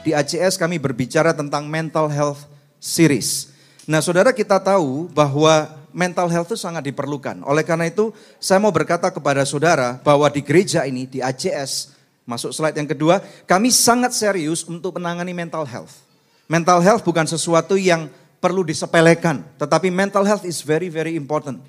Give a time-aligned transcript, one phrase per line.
[0.00, 2.48] di ACS kami berbicara tentang mental health
[2.80, 3.52] series.
[3.84, 7.42] Nah saudara kita tahu bahwa mental health itu sangat diperlukan.
[7.44, 11.94] Oleh karena itu saya mau berkata kepada saudara bahwa di gereja ini, di ACS,
[12.24, 16.06] masuk slide yang kedua, kami sangat serius untuk menangani mental health.
[16.50, 21.60] Mental health bukan sesuatu yang perlu disepelekan, tetapi mental health is very very important.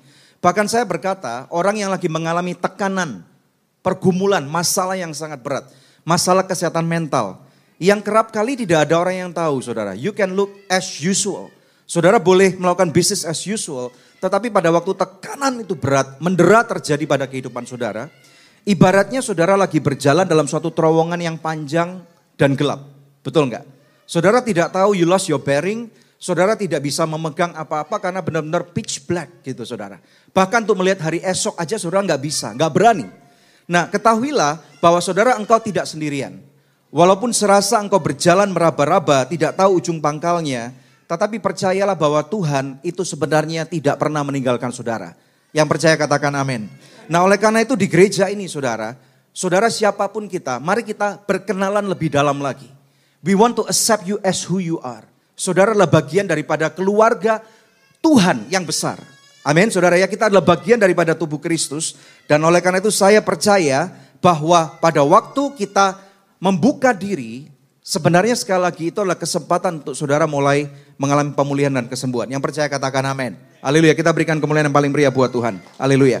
[0.42, 3.22] Bahkan saya berkata, orang yang lagi mengalami tekanan,
[3.78, 5.70] pergumulan, masalah yang sangat berat,
[6.02, 7.38] masalah kesehatan mental,
[7.82, 9.98] yang kerap kali tidak ada orang yang tahu, saudara.
[9.98, 11.50] You can look as usual.
[11.82, 13.90] Saudara boleh melakukan bisnis as usual,
[14.22, 18.06] tetapi pada waktu tekanan itu berat, mendera terjadi pada kehidupan saudara,
[18.62, 21.98] ibaratnya saudara lagi berjalan dalam suatu terowongan yang panjang
[22.38, 22.86] dan gelap.
[23.26, 23.66] Betul nggak?
[24.06, 25.90] Saudara tidak tahu you lost your bearing,
[26.22, 29.98] saudara tidak bisa memegang apa-apa karena benar-benar pitch black gitu saudara.
[30.30, 33.10] Bahkan untuk melihat hari esok aja saudara nggak bisa, nggak berani.
[33.66, 36.51] Nah ketahuilah bahwa saudara engkau tidak sendirian.
[36.92, 40.76] Walaupun serasa engkau berjalan meraba-raba, tidak tahu ujung pangkalnya,
[41.08, 45.16] tetapi percayalah bahwa Tuhan itu sebenarnya tidak pernah meninggalkan saudara.
[45.56, 46.68] Yang percaya katakan amin.
[47.08, 48.92] Nah oleh karena itu di gereja ini saudara,
[49.32, 52.68] saudara siapa pun kita, mari kita berkenalan lebih dalam lagi.
[53.24, 55.08] We want to accept you as who you are.
[55.32, 57.40] Saudara adalah bagian daripada keluarga
[58.04, 59.00] Tuhan yang besar.
[59.48, 61.96] Amin, saudara ya kita adalah bagian daripada tubuh Kristus.
[62.28, 63.88] Dan oleh karena itu saya percaya
[64.20, 66.11] bahwa pada waktu kita
[66.42, 67.46] membuka diri,
[67.78, 70.66] sebenarnya sekali lagi itu adalah kesempatan untuk saudara mulai
[70.98, 72.26] mengalami pemulihan dan kesembuhan.
[72.26, 73.38] Yang percaya katakan amin.
[73.62, 75.62] Haleluya, kita berikan kemuliaan yang paling meriah buat Tuhan.
[75.78, 76.18] Haleluya.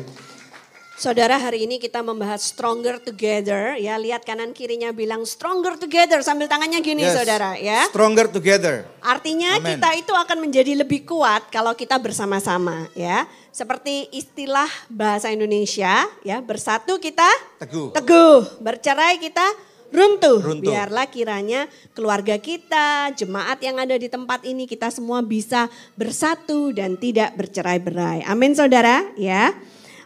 [0.94, 6.46] Saudara hari ini kita membahas stronger together ya lihat kanan kirinya bilang stronger together sambil
[6.46, 7.90] tangannya gini yes, saudara ya.
[7.90, 8.86] Stronger together.
[9.02, 9.74] Artinya Amen.
[9.74, 13.26] kita itu akan menjadi lebih kuat kalau kita bersama-sama ya.
[13.50, 17.26] Seperti istilah bahasa Indonesia ya bersatu kita
[17.58, 17.90] teguh.
[17.98, 20.40] Teguh, bercerai kita runtuh.
[20.40, 20.72] runtuh.
[20.72, 26.96] Biarlah kiranya keluarga kita, jemaat yang ada di tempat ini kita semua bisa bersatu dan
[26.96, 28.24] tidak bercerai-berai.
[28.26, 29.52] Amin saudara ya.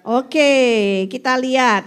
[0.03, 1.87] Oke kita lihat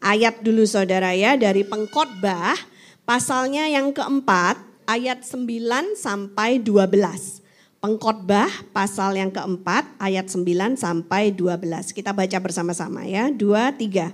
[0.00, 2.56] ayat dulu saudara ya dari pengkhotbah
[3.04, 7.38] pasalnya yang keempat ayat 9 sampai 12.
[7.80, 11.96] Pengkhotbah pasal yang keempat ayat 9 sampai 12.
[11.96, 13.32] Kita baca bersama-sama ya.
[13.32, 14.12] Dua, tiga.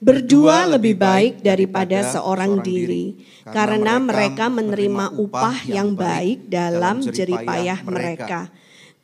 [0.00, 8.48] Berdua lebih baik daripada seorang diri, karena mereka menerima upah yang baik dalam jeripayah mereka.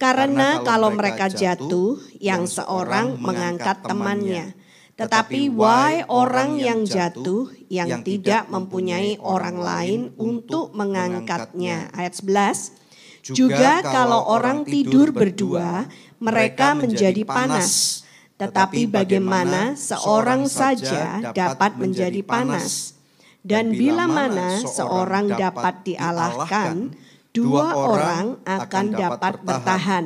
[0.01, 4.57] Karena kalau mereka jatuh, yang seorang mengangkat temannya.
[4.97, 11.93] Tetapi why orang yang jatuh yang tidak mempunyai orang lain untuk mengangkatnya.
[11.93, 13.37] Ayat 11.
[13.37, 15.85] Juga kalau orang tidur berdua,
[16.17, 18.06] mereka menjadi panas.
[18.37, 22.93] Tetapi bagaimana seorang saja dapat menjadi panas?
[23.41, 26.93] Dan bila mana seorang dapat dialahkan,
[27.33, 30.05] dua orang akan dapat bertahan.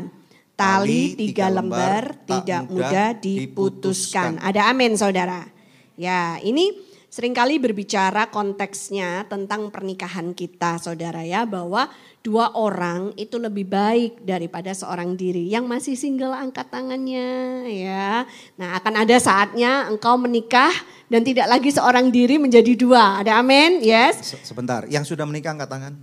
[0.60, 4.36] Tali tiga lembar tidak mudah diputuskan.
[4.44, 5.48] Ada amin saudara.
[5.96, 6.76] Ya ini
[7.08, 11.48] sering kali berbicara konteksnya tentang pernikahan kita saudara ya.
[11.48, 11.88] Bahwa
[12.20, 15.48] dua orang itu lebih baik daripada seorang diri.
[15.48, 18.28] Yang masih single angkat tangannya ya.
[18.60, 20.72] Nah akan ada saatnya engkau menikah
[21.08, 23.24] dan tidak lagi seorang diri menjadi dua.
[23.24, 23.80] Ada amin?
[23.80, 24.36] Yes?
[24.44, 25.94] Sebentar, yang sudah menikah angkat tangan.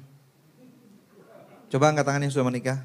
[1.67, 2.78] Coba angkat tangan yang sudah menikah.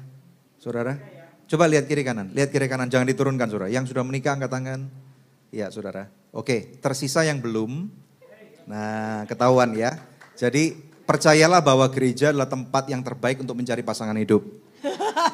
[0.61, 0.95] Saudara.
[1.43, 3.69] Coba lihat kiri kanan, lihat kiri kanan, jangan diturunkan saudara.
[3.69, 4.79] Yang sudah menikah angkat tangan.
[5.51, 6.07] Iya saudara.
[6.31, 7.91] Oke, tersisa yang belum.
[8.69, 9.99] Nah ketahuan ya.
[10.33, 14.43] Jadi percayalah bahwa gereja adalah tempat yang terbaik untuk mencari pasangan hidup.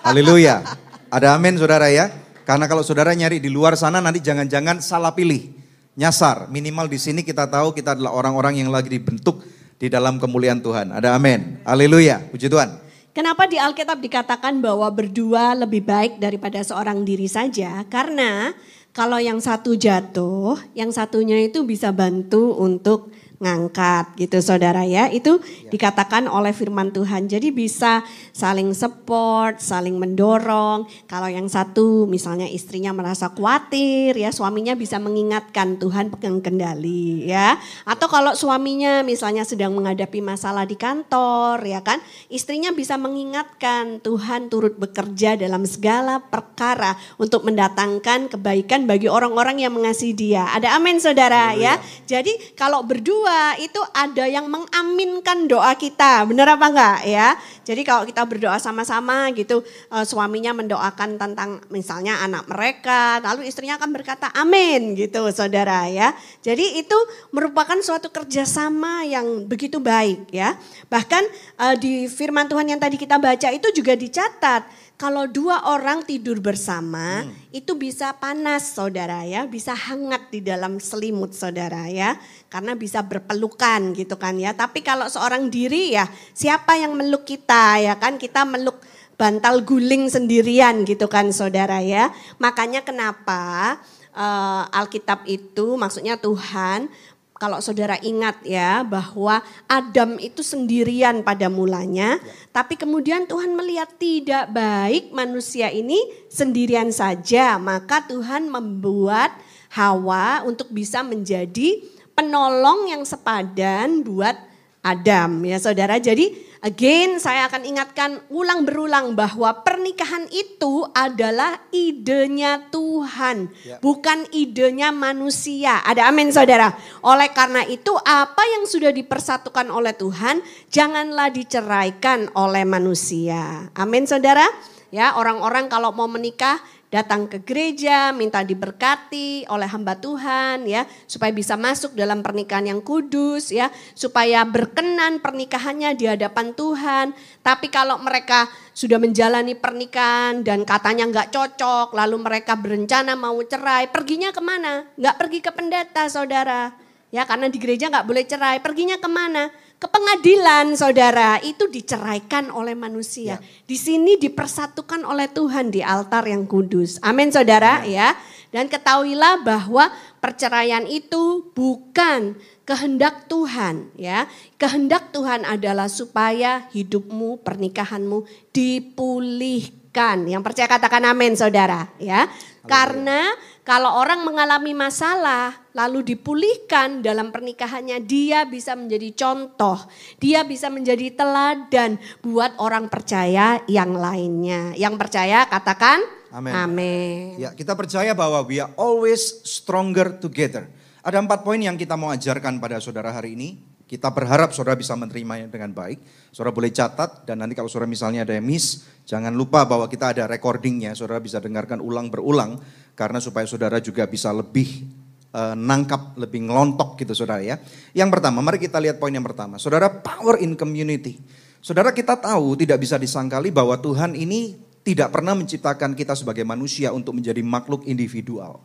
[0.05, 0.61] Haleluya.
[1.09, 2.09] Ada amin saudara ya.
[2.45, 5.53] Karena kalau saudara nyari di luar sana nanti jangan-jangan salah pilih.
[5.97, 6.49] Nyasar.
[6.49, 9.41] Minimal di sini kita tahu kita adalah orang-orang yang lagi dibentuk
[9.77, 10.93] di dalam kemuliaan Tuhan.
[10.93, 11.61] Ada amin.
[11.65, 12.21] Haleluya.
[12.29, 12.89] Puji Tuhan.
[13.09, 17.83] Kenapa di Alkitab dikatakan bahwa berdua lebih baik daripada seorang diri saja?
[17.89, 18.53] Karena
[18.93, 25.07] kalau yang satu jatuh, yang satunya itu bisa bantu untuk ngangkat gitu saudara ya.
[25.07, 25.71] Itu ya.
[25.71, 27.31] dikatakan oleh firman Tuhan.
[27.31, 28.03] Jadi bisa
[28.35, 30.85] saling support, saling mendorong.
[31.07, 37.55] Kalau yang satu misalnya istrinya merasa khawatir ya, suaminya bisa mengingatkan Tuhan pegang kendali ya.
[37.87, 44.51] Atau kalau suaminya misalnya sedang menghadapi masalah di kantor ya kan, istrinya bisa mengingatkan Tuhan
[44.51, 50.51] turut bekerja dalam segala perkara untuk mendatangkan kebaikan bagi orang-orang yang mengasihi dia.
[50.51, 51.79] Ada amin saudara ya.
[52.03, 57.37] Jadi kalau berdua kedua itu ada yang mengaminkan doa kita, benar apa enggak ya?
[57.61, 59.61] Jadi kalau kita berdoa sama-sama gitu,
[59.93, 66.09] uh, suaminya mendoakan tentang misalnya anak mereka, lalu istrinya akan berkata amin gitu saudara ya.
[66.41, 66.97] Jadi itu
[67.29, 70.57] merupakan suatu kerjasama yang begitu baik ya.
[70.89, 71.23] Bahkan
[71.61, 76.43] uh, di firman Tuhan yang tadi kita baca itu juga dicatat kalau dua orang tidur
[76.43, 77.55] bersama hmm.
[77.55, 82.19] itu bisa panas saudara ya, bisa hangat di dalam selimut saudara ya,
[82.51, 84.51] karena bisa berpelukan gitu kan ya.
[84.51, 86.03] Tapi kalau seorang diri ya,
[86.35, 88.83] siapa yang meluk kita ya kan kita meluk
[89.15, 92.11] bantal guling sendirian gitu kan saudara ya.
[92.35, 93.79] Makanya kenapa
[94.11, 96.91] uh, Alkitab itu maksudnya Tuhan
[97.39, 102.51] kalau saudara ingat ya bahwa Adam itu sendirian pada mulanya, ya.
[102.51, 105.97] tapi kemudian Tuhan melihat tidak baik manusia ini
[106.27, 109.31] sendirian saja, maka Tuhan membuat
[109.71, 111.79] Hawa untuk bisa menjadi
[112.11, 114.35] penolong yang sepadan buat
[114.83, 115.95] Adam ya saudara.
[115.95, 123.79] Jadi Again, saya akan ingatkan ulang berulang bahwa pernikahan itu adalah idenya Tuhan, ya.
[123.79, 125.79] bukan idenya manusia.
[125.87, 126.75] Ada amin saudara.
[126.99, 133.71] Oleh karena itu apa yang sudah dipersatukan oleh Tuhan, janganlah diceraikan oleh manusia.
[133.71, 134.43] Amin saudara.
[134.91, 136.59] Ya, orang-orang kalau mau menikah
[136.89, 142.81] datang ke gereja, minta diberkati oleh hamba Tuhan ya, supaya bisa masuk dalam pernikahan yang
[142.81, 147.13] kudus ya, supaya berkenan pernikahannya di hadapan Tuhan.
[147.45, 153.93] Tapi kalau mereka sudah menjalani pernikahan dan katanya nggak cocok, lalu mereka berencana mau cerai,
[153.93, 154.89] perginya ke mana?
[154.97, 156.73] Nggak pergi ke pendeta saudara.
[157.09, 159.49] Ya karena di gereja nggak boleh cerai, perginya ke mana?
[159.79, 163.39] Ke pengadilan saudara itu diceraikan oleh manusia.
[163.39, 163.63] Ya.
[163.63, 166.99] Di sini dipersatukan oleh Tuhan di altar yang kudus.
[166.99, 168.11] Amin saudara ya.
[168.11, 168.19] ya.
[168.51, 169.87] Dan ketahuilah bahwa
[170.19, 172.35] perceraian itu bukan
[172.67, 174.27] kehendak Tuhan ya.
[174.59, 180.27] Kehendak Tuhan adalah supaya hidupmu, pernikahanmu dipulihkan.
[180.27, 182.27] Yang percaya katakan amin saudara ya.
[182.69, 183.33] Karena
[183.65, 189.89] kalau orang mengalami masalah lalu dipulihkan dalam pernikahannya, dia bisa menjadi contoh,
[190.21, 194.77] dia bisa menjadi teladan buat orang percaya yang lainnya.
[194.77, 196.53] Yang percaya katakan amin.
[196.53, 197.25] Amin.
[197.41, 200.69] Ya, kita percaya bahwa we are always stronger together.
[201.01, 203.78] Ada empat poin yang kita mau ajarkan pada saudara hari ini.
[203.89, 206.29] Kita berharap saudara bisa menerimanya dengan baik.
[206.29, 210.13] Saudara boleh catat dan nanti kalau saudara misalnya ada yang miss, jangan lupa bahwa kita
[210.13, 210.93] ada recordingnya.
[210.93, 212.61] Saudara bisa dengarkan ulang berulang
[212.93, 214.85] karena supaya saudara juga bisa lebih
[215.33, 217.57] uh, nangkap, lebih ngelontok gitu saudara ya.
[217.97, 219.57] Yang pertama, mari kita lihat poin yang pertama.
[219.57, 221.17] Saudara, power in community.
[221.57, 224.53] Saudara kita tahu tidak bisa disangkali bahwa Tuhan ini
[224.85, 228.61] tidak pernah menciptakan kita sebagai manusia untuk menjadi makhluk individual.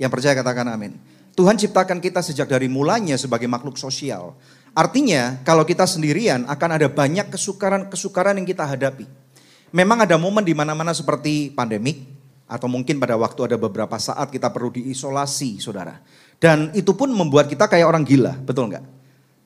[0.00, 0.96] Yang percaya katakan amin.
[1.38, 4.34] Tuhan ciptakan kita sejak dari mulanya sebagai makhluk sosial.
[4.74, 9.06] Artinya kalau kita sendirian akan ada banyak kesukaran-kesukaran yang kita hadapi.
[9.70, 12.02] Memang ada momen di mana-mana seperti pandemik
[12.50, 16.02] atau mungkin pada waktu ada beberapa saat kita perlu diisolasi, saudara.
[16.42, 18.82] Dan itu pun membuat kita kayak orang gila, betul nggak?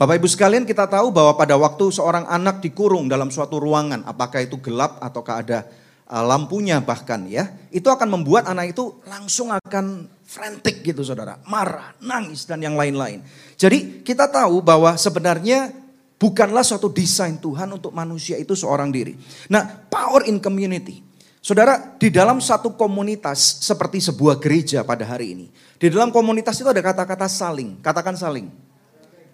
[0.01, 4.41] Bapak Ibu sekalian kita tahu bahwa pada waktu seorang anak dikurung dalam suatu ruangan, apakah
[4.41, 5.69] itu gelap ataukah ada
[6.09, 11.93] uh, lampunya bahkan ya, itu akan membuat anak itu langsung akan frantic gitu saudara, marah,
[12.01, 13.21] nangis dan yang lain-lain.
[13.61, 15.69] Jadi kita tahu bahwa sebenarnya
[16.17, 19.13] bukanlah suatu desain Tuhan untuk manusia itu seorang diri.
[19.53, 21.05] Nah power in community.
[21.43, 25.47] Saudara, di dalam satu komunitas seperti sebuah gereja pada hari ini.
[25.75, 27.83] Di dalam komunitas itu ada kata-kata saling.
[27.83, 28.47] Katakan saling.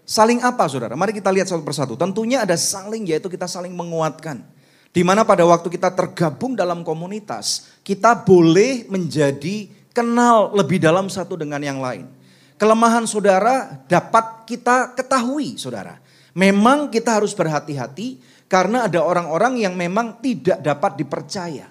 [0.09, 0.97] Saling apa saudara?
[0.97, 2.01] Mari kita lihat satu persatu.
[2.01, 4.41] Tentunya ada saling yaitu kita saling menguatkan.
[4.89, 11.35] Di mana pada waktu kita tergabung dalam komunitas, kita boleh menjadi kenal lebih dalam satu
[11.35, 12.07] dengan yang lain.
[12.55, 15.99] Kelemahan saudara dapat kita ketahui saudara.
[16.39, 21.67] Memang kita harus berhati-hati karena ada orang-orang yang memang tidak dapat dipercaya.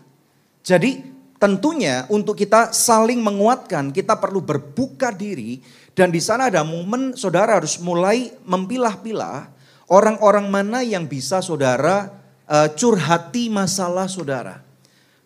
[0.59, 0.99] Jadi
[1.39, 5.63] tentunya untuk kita saling menguatkan kita perlu berbuka diri
[5.95, 9.47] dan di sana ada momen saudara harus mulai mempilah-pilah
[9.87, 12.11] orang-orang mana yang bisa saudara
[12.47, 14.59] uh, curhati masalah saudara.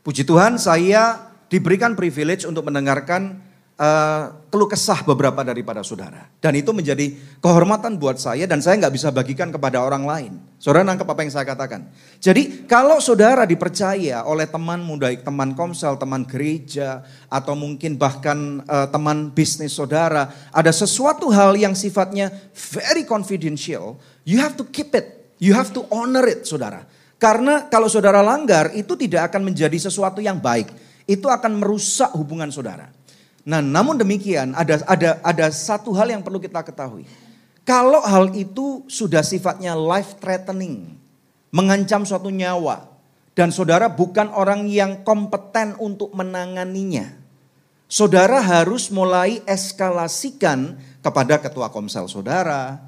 [0.01, 3.43] Puji Tuhan saya diberikan privilege untuk mendengarkan
[3.75, 6.31] uh, keluh kesah beberapa daripada saudara.
[6.39, 7.12] Dan itu menjadi
[7.43, 10.34] kehormatan buat saya dan saya nggak bisa bagikan kepada orang lain.
[10.62, 11.91] Saudara nangkep apa yang saya katakan.
[12.24, 18.88] Jadi kalau saudara dipercaya oleh teman muda, teman komsel, teman gereja, atau mungkin bahkan uh,
[18.88, 25.36] teman bisnis saudara, ada sesuatu hal yang sifatnya very confidential, you have to keep it,
[25.41, 26.88] you have to honor it saudara.
[27.22, 32.50] Karena kalau saudara langgar itu tidak akan menjadi sesuatu yang baik itu akan merusak hubungan
[32.50, 32.89] saudara.
[33.41, 37.10] Nah, namun demikian ada ada ada satu hal yang perlu kita ketahui.
[37.65, 40.98] Kalau hal itu sudah sifatnya life threatening,
[41.53, 42.89] mengancam suatu nyawa,
[43.38, 47.17] dan saudara bukan orang yang kompeten untuk menanganinya,
[47.89, 52.81] saudara harus mulai eskalasikan kepada ketua komsel saudara,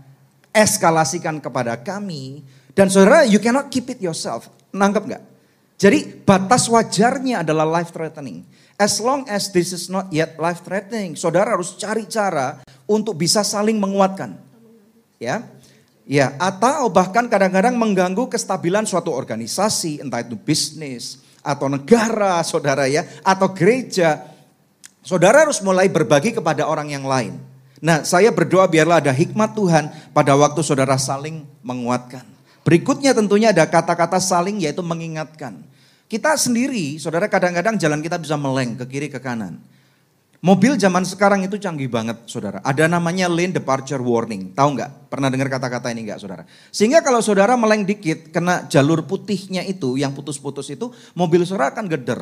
[0.53, 2.45] eskalasikan kepada kami,
[2.77, 4.49] dan saudara you cannot keep it yourself.
[4.73, 5.23] Nangkep nggak?
[5.83, 8.47] Jadi batas wajarnya adalah life threatening.
[8.79, 13.43] As long as this is not yet life threatening, saudara harus cari cara untuk bisa
[13.43, 14.39] saling menguatkan.
[15.19, 15.43] Ya.
[16.07, 23.07] Ya, atau bahkan kadang-kadang mengganggu kestabilan suatu organisasi, entah itu bisnis atau negara, saudara ya,
[23.23, 24.23] atau gereja.
[25.03, 27.39] Saudara harus mulai berbagi kepada orang yang lain.
[27.83, 32.23] Nah, saya berdoa biarlah ada hikmat Tuhan pada waktu saudara saling menguatkan.
[32.63, 35.72] Berikutnya tentunya ada kata-kata saling yaitu mengingatkan.
[36.13, 39.57] Kita sendiri, saudara kadang-kadang jalan kita bisa meleng ke kiri ke kanan.
[40.45, 42.61] Mobil zaman sekarang itu canggih banget, saudara.
[42.61, 44.53] Ada namanya lane departure warning.
[44.53, 45.09] Tahu nggak?
[45.09, 46.45] Pernah dengar kata-kata ini nggak, saudara?
[46.69, 51.89] Sehingga kalau saudara meleng dikit, kena jalur putihnya itu, yang putus-putus itu, mobil saudara akan
[51.89, 52.21] geder.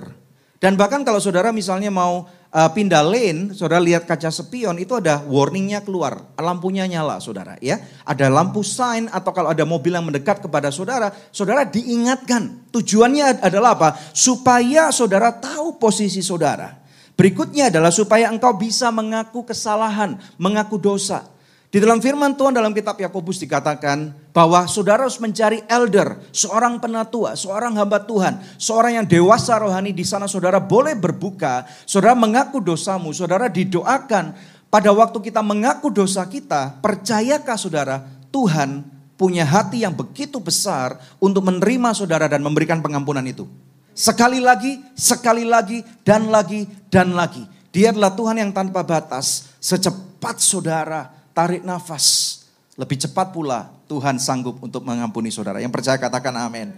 [0.62, 5.26] Dan bahkan kalau saudara misalnya mau uh, pindah lane, saudara lihat kaca spion itu ada
[5.26, 7.58] warningnya keluar, lampunya nyala, saudara.
[7.66, 12.70] Ya, ada lampu sign atau kalau ada mobil yang mendekat kepada saudara, saudara diingatkan.
[12.70, 13.90] Tujuannya adalah apa?
[14.14, 16.78] Supaya saudara tahu posisi saudara.
[17.18, 21.26] Berikutnya adalah supaya engkau bisa mengaku kesalahan, mengaku dosa.
[21.72, 27.40] Di dalam firman Tuhan dalam kitab Yakobus dikatakan bahwa saudara harus mencari elder, seorang penatua,
[27.40, 33.16] seorang hamba Tuhan, seorang yang dewasa rohani di sana saudara boleh berbuka, saudara mengaku dosamu,
[33.16, 34.60] saudara didoakan.
[34.68, 38.04] Pada waktu kita mengaku dosa kita, percayakah saudara
[38.36, 38.84] Tuhan
[39.16, 43.48] punya hati yang begitu besar untuk menerima saudara dan memberikan pengampunan itu.
[43.96, 47.48] Sekali lagi, sekali lagi, dan lagi, dan lagi.
[47.72, 49.56] Dia adalah Tuhan yang tanpa batas.
[49.64, 52.38] Secepat saudara tarik nafas.
[52.78, 55.58] Lebih cepat pula Tuhan sanggup untuk mengampuni saudara.
[55.58, 56.72] Yang percaya katakan amin.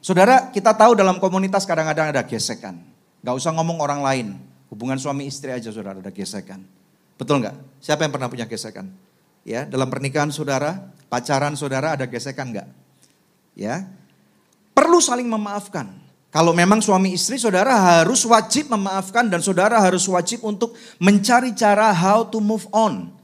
[0.00, 2.80] Saudara, kita tahu dalam komunitas kadang-kadang ada gesekan.
[3.20, 4.26] Gak usah ngomong orang lain.
[4.72, 6.58] Hubungan suami istri aja saudara ada gesekan.
[7.16, 7.54] Betul nggak?
[7.80, 8.90] Siapa yang pernah punya gesekan?
[9.46, 12.68] Ya, dalam pernikahan saudara, pacaran saudara ada gesekan nggak?
[13.54, 13.86] Ya,
[14.74, 15.86] perlu saling memaafkan.
[16.34, 21.94] Kalau memang suami istri, saudara harus wajib memaafkan dan saudara harus wajib untuk mencari cara
[21.94, 23.15] how to move on.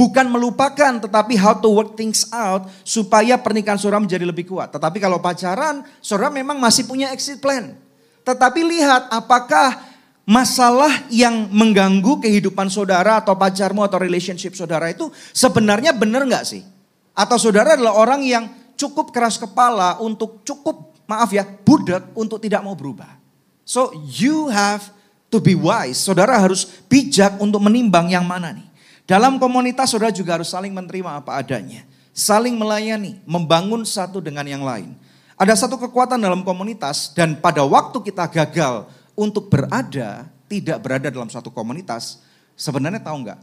[0.00, 4.72] Bukan melupakan, tetapi how to work things out supaya pernikahan saudara menjadi lebih kuat.
[4.72, 7.76] Tetapi kalau pacaran, saudara memang masih punya exit plan.
[8.24, 9.76] Tetapi lihat apakah
[10.24, 16.64] masalah yang mengganggu kehidupan saudara atau pacarmu atau relationship saudara itu sebenarnya benar nggak sih?
[17.12, 18.48] Atau saudara adalah orang yang
[18.80, 23.20] cukup keras kepala untuk cukup maaf ya, budak untuk tidak mau berubah.
[23.68, 24.80] So you have
[25.28, 26.00] to be wise.
[26.00, 28.69] Saudara harus bijak untuk menimbang yang mana nih.
[29.10, 31.82] Dalam komunitas saudara juga harus saling menerima apa adanya.
[32.14, 34.94] Saling melayani, membangun satu dengan yang lain.
[35.34, 38.86] Ada satu kekuatan dalam komunitas dan pada waktu kita gagal
[39.18, 42.22] untuk berada, tidak berada dalam suatu komunitas,
[42.54, 43.40] sebenarnya tahu nggak?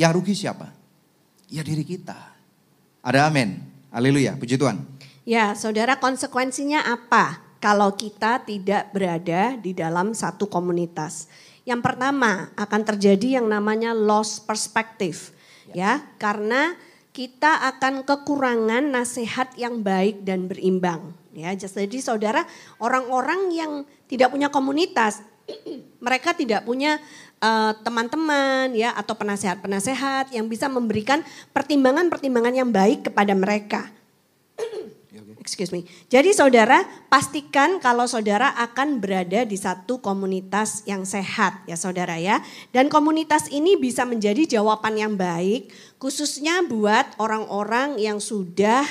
[0.00, 0.72] Yang rugi siapa?
[1.52, 2.16] Ya diri kita.
[3.04, 3.60] Ada amin.
[3.92, 4.80] Haleluya, puji Tuhan.
[5.28, 11.28] Ya, saudara konsekuensinya apa kalau kita tidak berada di dalam satu komunitas?
[11.62, 15.30] Yang pertama akan terjadi yang namanya loss perspective.
[15.70, 16.74] Ya, ya karena
[17.12, 21.12] kita akan kekurangan nasihat yang baik dan berimbang.
[21.32, 22.44] Ya, jadi saudara
[22.80, 23.72] orang-orang yang
[24.08, 25.24] tidak punya komunitas,
[26.04, 27.00] mereka tidak punya
[27.40, 33.88] eh, teman-teman uh, ya atau penasehat-penasehat yang bisa memberikan pertimbangan-pertimbangan yang baik kepada mereka.
[35.42, 35.82] Excuse me.
[36.06, 42.38] Jadi saudara pastikan kalau saudara akan berada di satu komunitas yang sehat ya saudara ya.
[42.70, 48.86] Dan komunitas ini bisa menjadi jawaban yang baik khususnya buat orang-orang yang sudah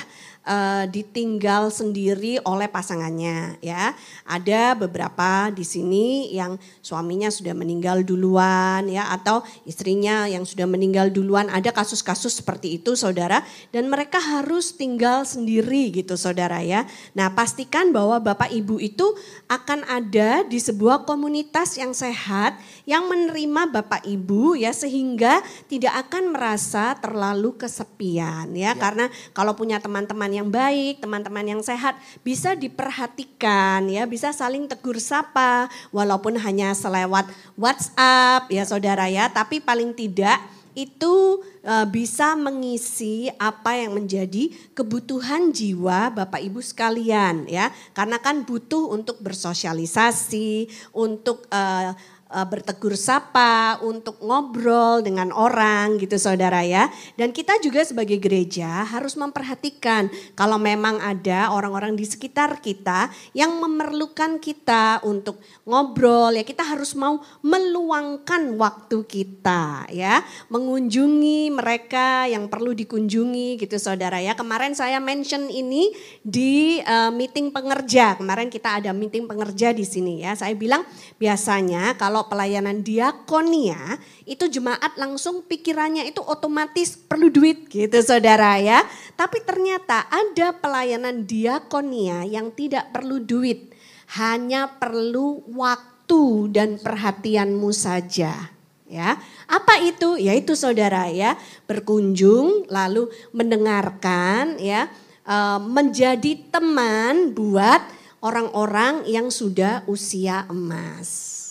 [0.46, 3.94] uh, ditinggal sendiri oleh pasangannya ya.
[4.26, 11.10] Ada beberapa di sini yang suaminya sudah meninggal duluan ya atau istrinya yang sudah meninggal
[11.10, 11.50] duluan.
[11.50, 16.86] Ada kasus-kasus seperti itu Saudara dan mereka harus tinggal sendiri gitu Saudara ya.
[17.14, 19.14] Nah, pastikan bahwa Bapak Ibu itu
[19.50, 22.58] akan ada di sebuah komunitas yang sehat
[22.88, 28.78] yang menerima Bapak Ibu ya sehingga tidak akan merasa terlalu kesepian ya, ya.
[28.78, 29.06] karena
[29.36, 35.68] kalau punya teman-teman yang baik, teman-teman yang sehat, bisa diperhatikan ya, bisa saling tegur sapa
[35.92, 40.40] walaupun hanya selewat WhatsApp ya saudara ya, tapi paling tidak
[40.72, 47.68] itu uh, bisa mengisi apa yang menjadi kebutuhan jiwa Bapak Ibu sekalian ya.
[47.92, 51.92] Karena kan butuh untuk bersosialisasi, untuk uh,
[52.32, 56.88] uh, bertegur sapa, untuk ngobrol dengan orang gitu saudara ya.
[57.14, 63.60] Dan kita juga sebagai gereja harus memperhatikan kalau memang ada orang-orang di sekitar kita yang
[63.60, 70.24] memerlukan kita untuk ngobrol ya kita harus mau meluangkan waktu kita ya.
[70.48, 74.32] Mengunjungi mereka yang perlu dikunjungi gitu saudara ya.
[74.32, 75.92] Kemarin saya mention ini
[76.24, 78.16] di uh, meeting pengerja.
[78.16, 80.32] Kemarin kita ada meeting pengerja di sini ya.
[80.32, 80.86] Saya bilang
[81.20, 88.62] biasanya kalau kalau pelayanan diakonia itu jemaat langsung pikirannya itu otomatis perlu duit gitu saudara
[88.62, 88.86] ya.
[89.18, 93.74] Tapi ternyata ada pelayanan diakonia yang tidak perlu duit.
[94.14, 98.54] Hanya perlu waktu dan perhatianmu saja
[98.86, 99.18] ya.
[99.50, 100.14] Apa itu?
[100.14, 101.34] Yaitu saudara ya,
[101.66, 104.86] berkunjung lalu mendengarkan ya,
[105.26, 107.82] eh, menjadi teman buat
[108.22, 111.41] orang-orang yang sudah usia emas.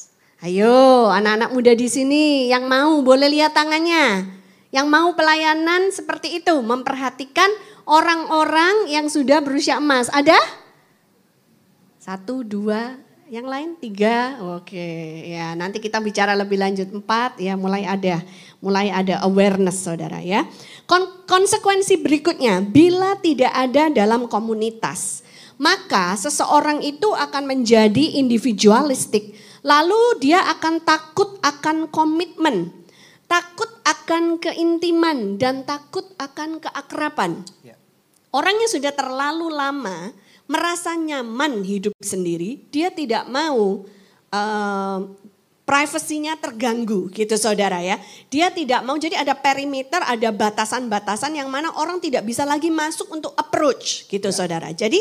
[0.42, 4.26] Ayo anak-anak muda di sini yang mau boleh lihat tangannya.
[4.74, 7.46] Yang mau pelayanan seperti itu, memperhatikan
[7.86, 10.10] orang-orang yang sudah berusia emas.
[10.10, 10.34] Ada?
[12.02, 12.98] Satu, dua,
[13.30, 14.42] yang lain tiga.
[14.58, 17.38] Oke, ya nanti kita bicara lebih lanjut empat.
[17.38, 18.26] Ya mulai ada,
[18.66, 20.50] mulai ada awareness saudara ya.
[20.90, 25.22] Kon konsekuensi berikutnya, bila tidak ada dalam komunitas,
[25.62, 32.74] maka seseorang itu akan menjadi individualistik Lalu dia akan takut akan komitmen,
[33.30, 37.46] takut akan keintiman dan takut akan keakraban.
[37.62, 37.78] Ya.
[38.34, 40.10] Orang yang sudah terlalu lama
[40.50, 43.86] merasa nyaman hidup sendiri, dia tidak mau
[44.34, 45.00] uh,
[45.64, 47.96] privasinya terganggu gitu saudara ya.
[48.28, 53.08] Dia tidak mau jadi ada perimeter, ada batasan-batasan yang mana orang tidak bisa lagi masuk
[53.14, 54.36] untuk approach gitu ya.
[54.36, 54.74] saudara.
[54.76, 55.00] Jadi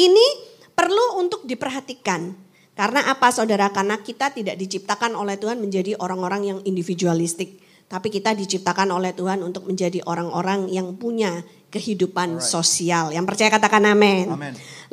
[0.00, 0.26] ini
[0.74, 2.47] perlu untuk diperhatikan.
[2.78, 3.74] Karena apa saudara?
[3.74, 7.58] Karena kita tidak diciptakan oleh Tuhan menjadi orang-orang yang individualistik.
[7.90, 11.42] Tapi kita diciptakan oleh Tuhan untuk menjadi orang-orang yang punya
[11.74, 12.46] kehidupan Alright.
[12.46, 13.10] sosial.
[13.10, 14.30] Yang percaya katakan amin.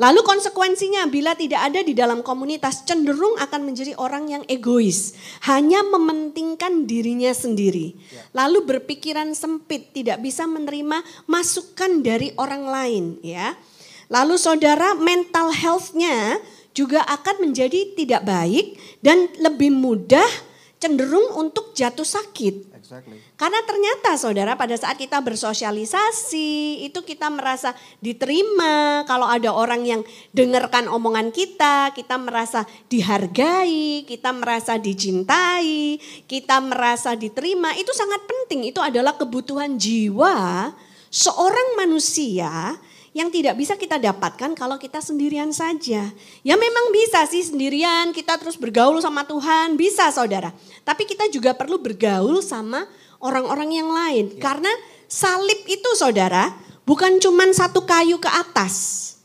[0.02, 5.14] Lalu konsekuensinya bila tidak ada di dalam komunitas cenderung akan menjadi orang yang egois.
[5.46, 7.94] Hanya mementingkan dirinya sendiri.
[8.10, 8.26] Yeah.
[8.34, 13.04] Lalu berpikiran sempit, tidak bisa menerima masukan dari orang lain.
[13.22, 13.54] ya.
[14.06, 16.38] Lalu saudara mental health-nya
[16.76, 20.28] juga akan menjadi tidak baik dan lebih mudah
[20.76, 22.76] cenderung untuk jatuh sakit.
[22.76, 23.16] Exactly.
[23.34, 29.02] Karena ternyata saudara pada saat kita bersosialisasi itu kita merasa diterima.
[29.08, 30.00] Kalau ada orang yang
[30.36, 37.72] dengarkan omongan kita, kita merasa dihargai, kita merasa dicintai, kita merasa diterima.
[37.74, 38.68] Itu sangat penting.
[38.68, 40.70] Itu adalah kebutuhan jiwa
[41.10, 42.76] seorang manusia
[43.16, 46.12] yang tidak bisa kita dapatkan kalau kita sendirian saja.
[46.44, 50.52] Ya memang bisa sih sendirian kita terus bergaul sama Tuhan, bisa saudara.
[50.84, 52.84] Tapi kita juga perlu bergaul sama
[53.24, 54.36] orang-orang yang lain.
[54.36, 54.44] Ya.
[54.44, 54.68] Karena
[55.08, 56.52] salib itu saudara
[56.84, 59.16] bukan cuma satu kayu ke atas.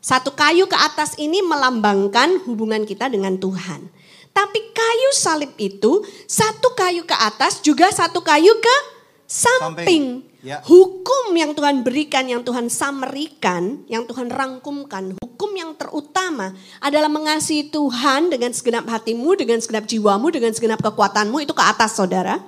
[0.00, 3.92] Satu kayu ke atas ini melambangkan hubungan kita dengan Tuhan.
[4.32, 8.76] Tapi kayu salib itu satu kayu ke atas juga satu kayu ke
[9.28, 10.24] samping.
[10.24, 10.33] samping.
[10.44, 10.60] Ya.
[10.60, 16.52] Hukum yang Tuhan berikan, yang Tuhan samerikan, yang Tuhan rangkumkan, hukum yang terutama
[16.84, 21.96] adalah mengasihi Tuhan dengan segenap hatimu, dengan segenap jiwamu, dengan segenap kekuatanmu, itu ke atas
[21.96, 22.44] saudara.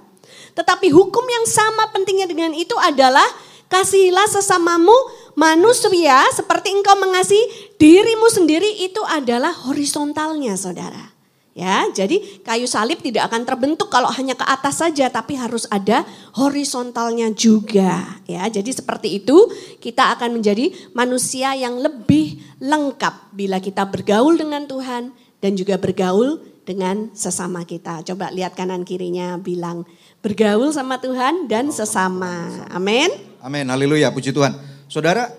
[0.53, 3.25] Tetapi hukum yang sama pentingnya dengan itu adalah
[3.73, 4.93] kasihilah sesamamu
[5.33, 7.49] manusia seperti engkau mengasihi
[7.81, 11.16] dirimu sendiri itu adalah horizontalnya saudara.
[11.57, 16.05] Ya, jadi kayu salib tidak akan terbentuk kalau hanya ke atas saja, tapi harus ada
[16.37, 18.21] horizontalnya juga.
[18.29, 19.49] Ya, jadi seperti itu
[19.81, 26.45] kita akan menjadi manusia yang lebih lengkap bila kita bergaul dengan Tuhan dan juga bergaul
[26.69, 28.05] dengan sesama kita.
[28.05, 29.89] Coba lihat kanan kirinya bilang
[30.21, 32.69] bergaul sama Tuhan dan sesama.
[32.69, 33.09] Amin.
[33.41, 33.65] Amin.
[33.65, 34.53] Haleluya, puji Tuhan.
[34.93, 35.33] Saudara,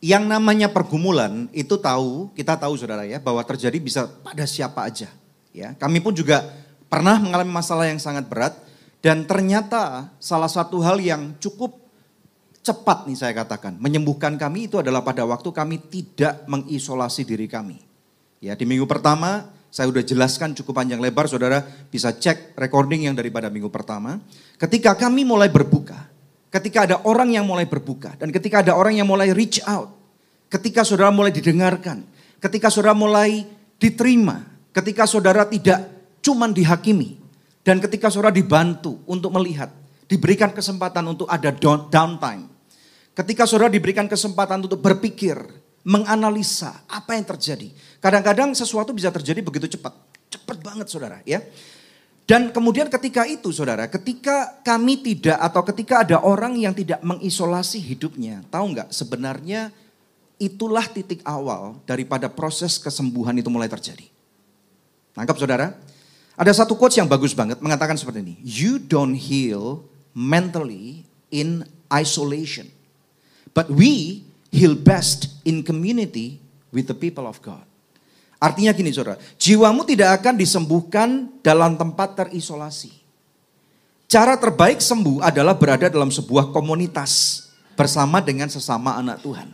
[0.00, 5.12] yang namanya pergumulan itu tahu, kita tahu saudara ya, bahwa terjadi bisa pada siapa aja
[5.54, 6.42] Ya, kami pun juga
[6.90, 8.58] pernah mengalami masalah yang sangat berat
[8.98, 11.78] dan ternyata salah satu hal yang cukup
[12.64, 17.78] cepat nih saya katakan menyembuhkan kami itu adalah pada waktu kami tidak mengisolasi diri kami.
[18.42, 23.18] Ya, di minggu pertama saya sudah jelaskan cukup panjang lebar, saudara bisa cek recording yang
[23.18, 24.22] daripada minggu pertama.
[24.54, 25.98] Ketika kami mulai berbuka,
[26.46, 29.90] ketika ada orang yang mulai berbuka, dan ketika ada orang yang mulai reach out,
[30.46, 32.06] ketika saudara mulai didengarkan,
[32.38, 33.42] ketika saudara mulai
[33.82, 35.86] diterima, Ketika saudara tidak
[36.18, 37.22] cuman dihakimi.
[37.62, 39.70] Dan ketika saudara dibantu untuk melihat.
[40.10, 42.50] Diberikan kesempatan untuk ada downtime.
[43.14, 45.38] Ketika saudara diberikan kesempatan untuk berpikir.
[45.86, 47.70] Menganalisa apa yang terjadi.
[48.02, 49.94] Kadang-kadang sesuatu bisa terjadi begitu cepat.
[50.32, 51.44] Cepat banget saudara ya.
[52.24, 57.76] Dan kemudian ketika itu saudara, ketika kami tidak atau ketika ada orang yang tidak mengisolasi
[57.84, 59.68] hidupnya, tahu nggak sebenarnya
[60.40, 64.13] itulah titik awal daripada proses kesembuhan itu mulai terjadi.
[65.14, 65.74] Nangkap saudara?
[66.34, 68.34] Ada satu quotes yang bagus banget mengatakan seperti ini.
[68.42, 72.66] You don't heal mentally in isolation.
[73.54, 76.42] But we heal best in community
[76.74, 77.62] with the people of God.
[78.42, 82.92] Artinya gini saudara, jiwamu tidak akan disembuhkan dalam tempat terisolasi.
[84.10, 87.46] Cara terbaik sembuh adalah berada dalam sebuah komunitas
[87.78, 89.48] bersama dengan sesama anak Tuhan.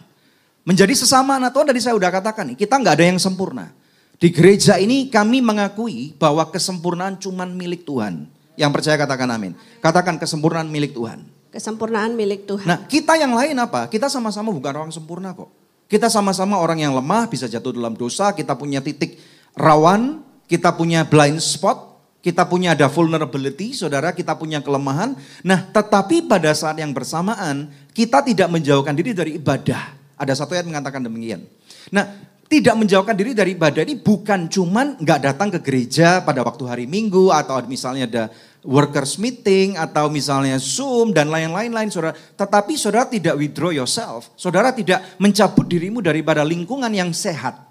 [0.64, 3.73] Menjadi sesama anak Tuhan tadi saya sudah katakan kita nggak ada yang sempurna.
[4.20, 8.28] Di gereja ini kami mengakui bahwa kesempurnaan cuma milik Tuhan.
[8.52, 9.56] Yang percaya katakan amin.
[9.80, 11.24] Katakan kesempurnaan milik Tuhan.
[11.48, 12.68] Kesempurnaan milik Tuhan.
[12.68, 13.88] Nah kita yang lain apa?
[13.88, 15.48] Kita sama-sama bukan orang sempurna kok.
[15.88, 19.16] Kita sama-sama orang yang lemah, bisa jatuh dalam dosa, kita punya titik
[19.56, 25.16] rawan, kita punya blind spot, kita punya ada vulnerability, saudara, kita punya kelemahan.
[25.42, 29.96] Nah, tetapi pada saat yang bersamaan, kita tidak menjauhkan diri dari ibadah.
[30.20, 31.48] Ada satu ayat mengatakan demikian.
[31.90, 36.66] Nah, tidak menjauhkan diri dari ibadah ini bukan cuman nggak datang ke gereja pada waktu
[36.66, 38.24] hari Minggu atau misalnya ada
[38.66, 42.10] workers meeting atau misalnya Zoom dan lain-lain lain saudara.
[42.10, 44.34] Tetapi saudara tidak withdraw yourself.
[44.34, 47.70] Saudara tidak mencabut dirimu daripada lingkungan yang sehat.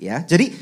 [0.00, 0.56] Ya, jadi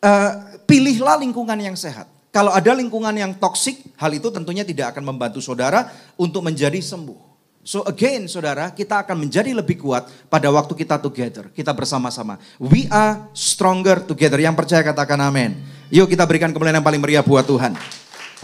[0.00, 2.08] uh, pilihlah lingkungan yang sehat.
[2.32, 7.33] Kalau ada lingkungan yang toksik, hal itu tentunya tidak akan membantu saudara untuk menjadi sembuh.
[7.64, 11.48] So again saudara, kita akan menjadi lebih kuat pada waktu kita together.
[11.48, 12.36] Kita bersama-sama.
[12.60, 14.36] We are stronger together.
[14.36, 15.56] Yang percaya katakan amin.
[15.88, 17.72] Yuk kita berikan kemuliaan yang paling meriah buat Tuhan.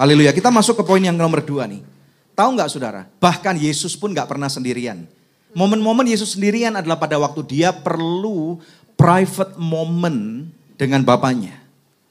[0.00, 0.32] Haleluya.
[0.32, 1.84] Kita masuk ke poin yang nomor dua nih.
[2.32, 3.04] Tahu nggak saudara?
[3.20, 5.04] Bahkan Yesus pun nggak pernah sendirian.
[5.52, 8.56] Momen-momen Yesus sendirian adalah pada waktu dia perlu
[8.96, 10.48] private moment
[10.80, 11.60] dengan Bapaknya.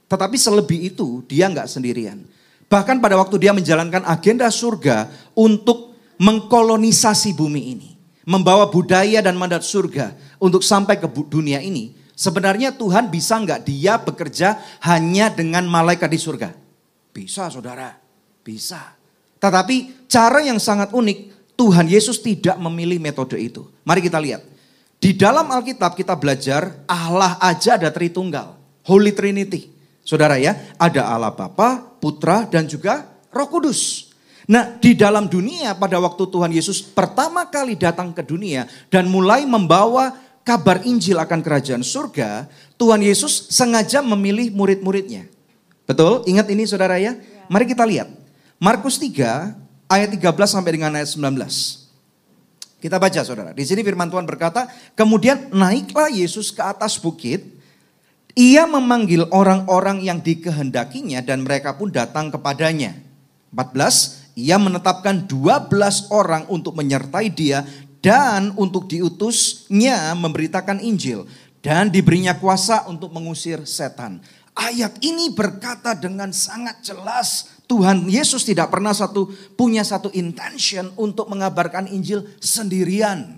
[0.06, 2.22] Tetapi selebih itu dia nggak sendirian.
[2.70, 5.89] Bahkan pada waktu dia menjalankan agenda surga untuk
[6.20, 7.90] mengkolonisasi bumi ini.
[8.30, 11.98] Membawa budaya dan mandat surga untuk sampai ke dunia ini.
[12.14, 16.54] Sebenarnya Tuhan bisa nggak dia bekerja hanya dengan malaikat di surga?
[17.10, 17.96] Bisa saudara,
[18.46, 19.00] bisa.
[19.40, 21.18] Tetapi cara yang sangat unik,
[21.56, 23.66] Tuhan Yesus tidak memilih metode itu.
[23.88, 24.44] Mari kita lihat.
[25.00, 28.60] Di dalam Alkitab kita belajar Allah aja ada Tritunggal.
[28.84, 29.72] Holy Trinity.
[30.04, 34.09] Saudara ya, ada Allah Bapa, Putra, dan juga Roh Kudus.
[34.50, 39.46] Nah, di dalam dunia pada waktu Tuhan Yesus pertama kali datang ke dunia dan mulai
[39.46, 45.30] membawa kabar Injil akan kerajaan surga, Tuhan Yesus sengaja memilih murid-muridnya.
[45.86, 46.26] Betul?
[46.26, 47.14] Ingat ini saudara ya?
[47.46, 48.10] Mari kita lihat.
[48.58, 49.54] Markus 3
[49.86, 51.22] ayat 13 sampai dengan ayat 19.
[52.82, 53.54] Kita baca saudara.
[53.54, 54.66] Di sini firman Tuhan berkata,
[54.98, 57.46] kemudian naiklah Yesus ke atas bukit.
[58.34, 62.98] Ia memanggil orang-orang yang dikehendakinya dan mereka pun datang kepadanya.
[63.54, 65.68] 14, ia menetapkan 12
[66.16, 67.68] orang untuk menyertai dia
[68.00, 71.28] dan untuk diutusnya memberitakan Injil.
[71.60, 74.24] Dan diberinya kuasa untuk mengusir setan.
[74.56, 81.30] Ayat ini berkata dengan sangat jelas Tuhan Yesus tidak pernah satu punya satu intention untuk
[81.30, 83.38] mengabarkan Injil sendirian.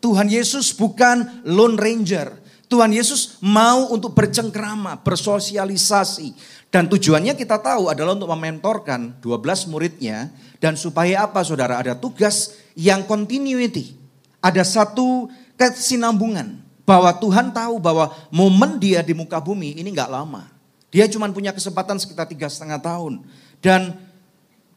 [0.00, 2.45] Tuhan Yesus bukan lone ranger.
[2.66, 6.34] Tuhan Yesus mau untuk bercengkrama, bersosialisasi.
[6.66, 10.34] Dan tujuannya kita tahu adalah untuk mementorkan 12 muridnya.
[10.58, 11.78] Dan supaya apa saudara?
[11.78, 13.94] Ada tugas yang continuity.
[14.42, 16.58] Ada satu kesinambungan.
[16.86, 20.46] Bahwa Tuhan tahu bahwa momen dia di muka bumi ini nggak lama.
[20.90, 23.26] Dia cuma punya kesempatan sekitar tiga setengah tahun.
[23.58, 23.94] Dan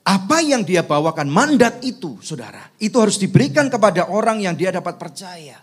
[0.06, 4.98] apa yang dia bawakan, mandat itu saudara, itu harus diberikan kepada orang yang dia dapat
[4.98, 5.62] percaya.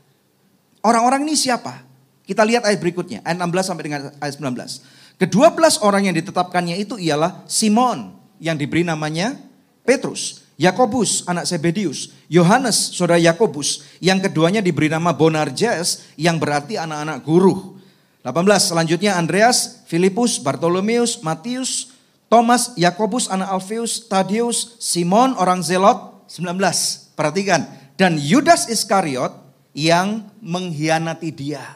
[0.87, 1.83] Orang-orang ini siapa?
[2.27, 5.23] Kita lihat ayat berikutnya, ayat 16 sampai dengan ayat 19.
[5.23, 9.39] Kedua belas orang yang ditetapkannya itu ialah Simon yang diberi namanya
[9.87, 17.23] Petrus, Yakobus anak Sebedius, Yohanes saudara Yakobus, yang keduanya diberi nama Bonarjes yang berarti anak-anak
[17.23, 17.79] guru.
[18.27, 21.95] 18 selanjutnya Andreas, Filipus, Bartolomeus, Matius,
[22.27, 27.15] Thomas, Yakobus anak Alfeus, Tadius, Simon orang Zelot, 19.
[27.15, 27.71] Perhatikan.
[27.95, 29.31] Dan Yudas Iskariot
[29.73, 31.76] yang mengkhianati dia.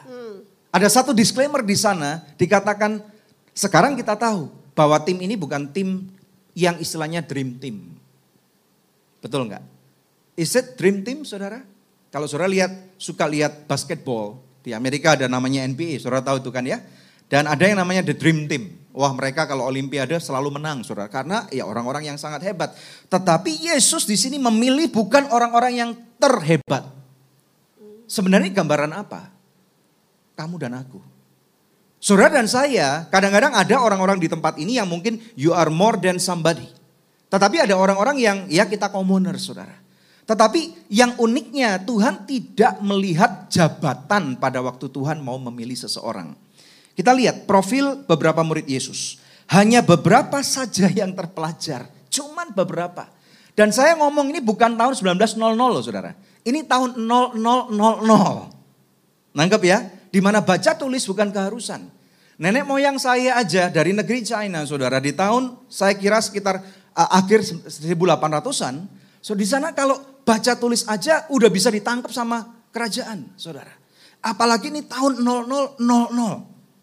[0.71, 3.03] Ada satu disclaimer di sana dikatakan
[3.51, 6.07] sekarang kita tahu bahwa tim ini bukan tim
[6.55, 7.95] yang istilahnya dream team.
[9.19, 9.63] Betul nggak?
[10.39, 11.61] Is it dream team saudara?
[12.11, 16.63] Kalau saudara lihat, suka lihat basketball, di Amerika ada namanya NBA, saudara tahu itu kan
[16.67, 16.83] ya.
[17.31, 18.75] Dan ada yang namanya The Dream Team.
[18.91, 21.07] Wah mereka kalau Olimpiade selalu menang saudara.
[21.07, 22.75] Karena ya orang-orang yang sangat hebat.
[23.07, 26.83] Tetapi Yesus di sini memilih bukan orang-orang yang terhebat.
[28.11, 29.31] Sebenarnya gambaran apa?
[30.41, 30.97] Kamu dan aku.
[32.01, 36.17] Saudara dan saya, kadang-kadang ada orang-orang di tempat ini yang mungkin you are more than
[36.17, 36.65] somebody.
[37.29, 39.77] Tetapi ada orang-orang yang ya kita commoner saudara.
[40.25, 46.33] Tetapi yang uniknya Tuhan tidak melihat jabatan pada waktu Tuhan mau memilih seseorang.
[46.97, 49.21] Kita lihat profil beberapa murid Yesus.
[49.53, 51.85] Hanya beberapa saja yang terpelajar.
[52.09, 53.13] Cuman beberapa.
[53.53, 56.17] Dan saya ngomong ini bukan tahun 1900 loh saudara.
[56.41, 58.57] Ini tahun 0000.
[59.37, 60.00] Nangkep ya?
[60.11, 61.87] Di mana baca tulis bukan keharusan.
[62.41, 66.59] Nenek moyang saya aja dari negeri China, saudara, di tahun saya kira sekitar
[66.97, 68.75] uh, akhir 1800-an.
[69.21, 73.71] So di sana kalau baca tulis aja udah bisa ditangkap sama kerajaan, saudara.
[74.19, 75.79] Apalagi ini tahun 0000.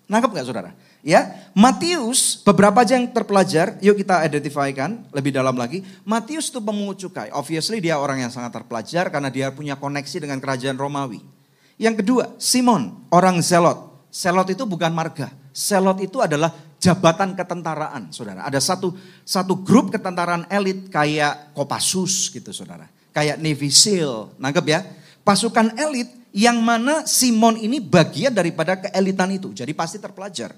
[0.08, 0.70] Nangkep gak saudara?
[1.04, 5.86] Ya, Matius beberapa aja yang terpelajar, yuk kita identifikasikan lebih dalam lagi.
[6.02, 7.30] Matius itu pemungut cukai.
[7.30, 11.37] Obviously dia orang yang sangat terpelajar karena dia punya koneksi dengan kerajaan Romawi.
[11.78, 14.10] Yang kedua, Simon, orang Zelot.
[14.10, 15.30] Zelot itu bukan marga.
[15.54, 16.50] Zelot itu adalah
[16.82, 18.42] jabatan ketentaraan, saudara.
[18.42, 22.90] Ada satu satu grup ketentaraan elit kayak Kopassus gitu, saudara.
[23.14, 24.80] Kayak Navy SEAL, nangkep ya?
[25.22, 29.54] Pasukan elit yang mana Simon ini bagian daripada keelitan itu.
[29.54, 30.54] Jadi pasti terpelajar.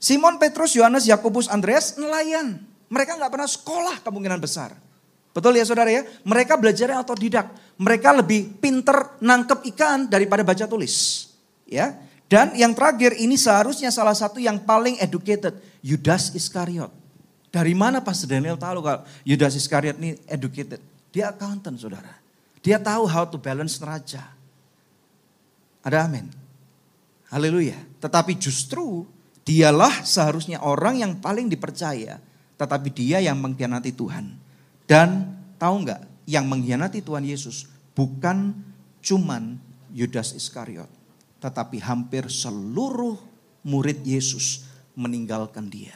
[0.00, 2.64] Simon, Petrus, Yohanes, Yakobus, Andreas nelayan.
[2.88, 4.72] Mereka nggak pernah sekolah kemungkinan besar.
[5.30, 6.02] Betul ya saudara ya?
[6.26, 7.54] Mereka belajarnya otodidak.
[7.78, 11.26] Mereka lebih pinter nangkep ikan daripada baca tulis.
[11.70, 11.94] Ya.
[12.30, 15.54] Dan yang terakhir ini seharusnya salah satu yang paling educated.
[15.82, 16.90] Yudas Iskariot.
[17.50, 20.78] Dari mana Pastor Daniel tahu kalau Yudas Iskariot ini educated?
[21.10, 22.14] Dia accountant saudara.
[22.62, 24.22] Dia tahu how to balance neraca.
[25.82, 26.30] Ada amin.
[27.30, 27.78] Haleluya.
[27.98, 29.06] Tetapi justru
[29.42, 32.22] dialah seharusnya orang yang paling dipercaya.
[32.54, 34.39] Tetapi dia yang mengkhianati Tuhan.
[34.90, 38.58] Dan tahu nggak, yang mengkhianati Tuhan Yesus bukan
[38.98, 39.54] cuman
[39.94, 40.90] Yudas Iskariot,
[41.38, 43.14] tetapi hampir seluruh
[43.62, 44.66] murid Yesus
[44.98, 45.94] meninggalkan dia.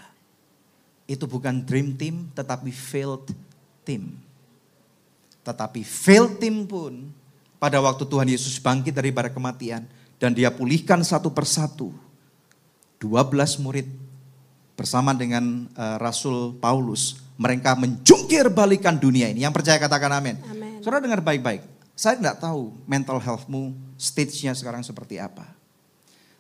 [1.11, 3.35] Itu bukan dream team, tetapi failed
[3.83, 4.15] team.
[5.43, 7.11] Tetapi failed team pun
[7.59, 9.91] pada waktu Tuhan Yesus bangkit daripada kematian
[10.23, 11.91] dan dia pulihkan satu persatu.
[13.03, 13.91] 12 murid
[14.79, 19.43] bersama dengan uh, Rasul Paulus mereka menjungkir balikan dunia ini.
[19.43, 20.37] Yang percaya katakan amin.
[20.47, 20.79] amin.
[20.81, 21.63] Saudara dengar baik-baik.
[21.95, 25.47] Saya tidak tahu mental healthmu stage-nya sekarang seperti apa.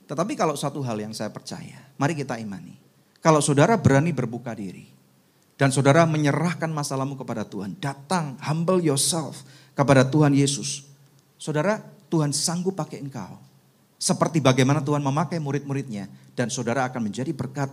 [0.04, 2.76] Tetapi kalau satu hal yang saya percaya, mari kita imani.
[3.24, 4.84] Kalau saudara berani berbuka diri,
[5.54, 10.84] dan saudara menyerahkan masalahmu kepada Tuhan, datang humble yourself kepada Tuhan Yesus.
[11.38, 11.80] Saudara,
[12.10, 13.38] Tuhan sanggup pakai engkau.
[13.96, 17.70] Seperti bagaimana Tuhan memakai murid-muridnya, dan saudara akan menjadi berkat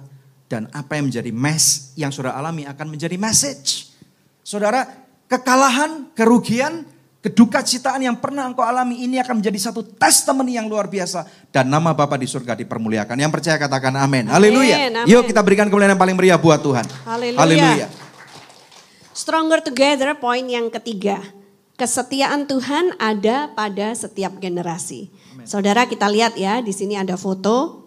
[0.51, 3.95] dan apa yang menjadi mess yang saudara alami akan menjadi message.
[4.43, 4.83] Saudara,
[5.31, 6.83] kekalahan, kerugian,
[7.23, 11.23] keduka citaan yang pernah engkau alami ini akan menjadi satu testimoni yang luar biasa.
[11.47, 13.15] Dan nama Bapa di surga dipermuliakan.
[13.15, 14.27] Yang percaya katakan amin.
[14.27, 15.07] Haleluya.
[15.07, 16.83] Yuk kita berikan kemuliaan yang paling meriah buat Tuhan.
[17.07, 17.87] Haleluya.
[19.15, 21.23] Stronger together, poin yang ketiga.
[21.79, 25.09] Kesetiaan Tuhan ada pada setiap generasi.
[25.33, 25.49] Amen.
[25.49, 27.80] Saudara kita lihat ya, di sini ada foto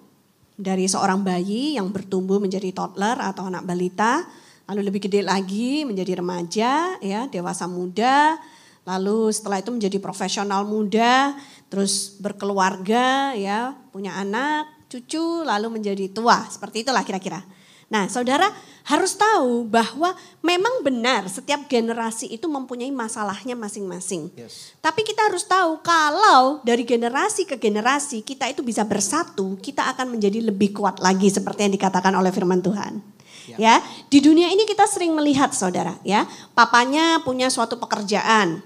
[0.55, 4.23] dari seorang bayi yang bertumbuh menjadi toddler atau anak balita,
[4.71, 8.39] lalu lebih gede lagi menjadi remaja, ya dewasa muda,
[8.87, 11.35] lalu setelah itu menjadi profesional muda,
[11.67, 17.43] terus berkeluarga, ya punya anak, cucu, lalu menjadi tua, seperti itulah kira-kira.
[17.93, 18.49] Nah, saudara
[18.85, 20.13] harus tahu bahwa
[20.45, 24.29] memang benar setiap generasi itu mempunyai masalahnya masing-masing.
[24.37, 24.77] Yes.
[24.85, 30.17] Tapi kita harus tahu kalau dari generasi ke generasi kita itu bisa bersatu, kita akan
[30.17, 33.01] menjadi lebih kuat lagi seperti yang dikatakan oleh firman Tuhan.
[33.45, 33.57] Ya.
[33.61, 33.75] ya,
[34.09, 36.25] di dunia ini kita sering melihat saudara, ya,
[36.57, 38.65] papanya punya suatu pekerjaan,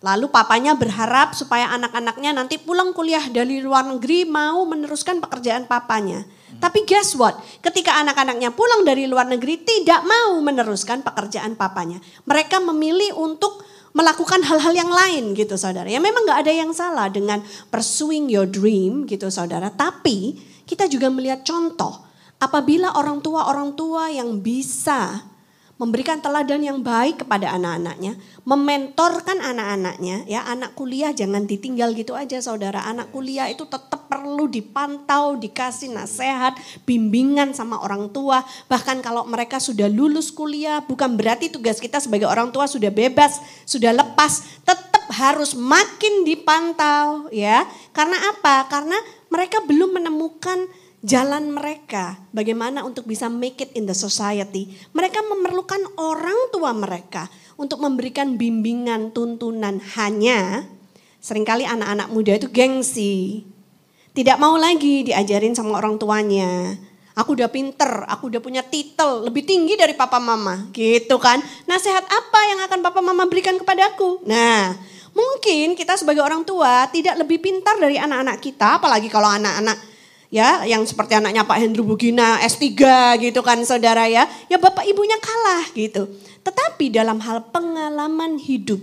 [0.00, 6.24] Lalu papanya berharap supaya anak-anaknya nanti pulang kuliah dari luar negeri mau meneruskan pekerjaan papanya.
[6.56, 7.36] Tapi guess what?
[7.60, 12.00] Ketika anak-anaknya pulang dari luar negeri tidak mau meneruskan pekerjaan papanya.
[12.24, 13.60] Mereka memilih untuk
[13.92, 15.86] melakukan hal-hal yang lain gitu saudara.
[15.86, 19.68] Ya memang gak ada yang salah dengan pursuing your dream gitu saudara.
[19.68, 22.08] Tapi kita juga melihat contoh.
[22.40, 25.28] Apabila orang tua-orang tua yang bisa
[25.80, 32.36] memberikan teladan yang baik kepada anak-anaknya, mementorkan anak-anaknya, ya anak kuliah jangan ditinggal gitu aja
[32.44, 32.84] saudara.
[32.84, 36.52] Anak kuliah itu tetap perlu dipantau, dikasih nasihat,
[36.84, 38.44] bimbingan sama orang tua.
[38.68, 43.40] Bahkan kalau mereka sudah lulus kuliah, bukan berarti tugas kita sebagai orang tua sudah bebas,
[43.64, 47.64] sudah lepas, tetap harus makin dipantau ya.
[47.96, 48.68] Karena apa?
[48.68, 49.00] Karena
[49.32, 50.68] mereka belum menemukan
[51.00, 54.68] jalan mereka, bagaimana untuk bisa make it in the society.
[54.92, 59.80] Mereka memerlukan orang tua mereka untuk memberikan bimbingan, tuntunan.
[59.96, 60.68] Hanya
[61.20, 63.44] sering kali anak-anak muda itu gengsi.
[64.12, 66.76] Tidak mau lagi diajarin sama orang tuanya.
[67.16, 70.68] Aku udah pinter, aku udah punya titel lebih tinggi dari papa mama.
[70.72, 71.40] Gitu kan.
[71.68, 74.24] Nasihat apa yang akan papa mama berikan kepadaku?
[74.28, 74.76] Nah
[75.10, 78.78] mungkin kita sebagai orang tua tidak lebih pintar dari anak-anak kita.
[78.78, 79.89] Apalagi kalau anak-anak
[80.30, 82.70] ya yang seperti anaknya Pak Hendro Bugina S3
[83.20, 84.24] gitu kan saudara ya.
[84.46, 86.08] Ya bapak ibunya kalah gitu.
[86.40, 88.80] Tetapi dalam hal pengalaman hidup,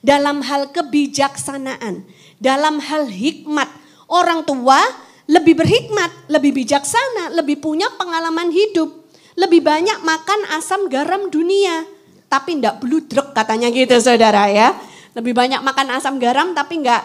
[0.00, 2.06] dalam hal kebijaksanaan,
[2.40, 3.68] dalam hal hikmat,
[4.08, 4.80] orang tua
[5.28, 9.06] lebih berhikmat, lebih bijaksana, lebih punya pengalaman hidup.
[9.38, 11.86] Lebih banyak makan asam garam dunia.
[12.26, 14.74] Tapi enggak bludrek katanya gitu saudara ya.
[15.14, 17.02] Lebih banyak makan asam garam tapi enggak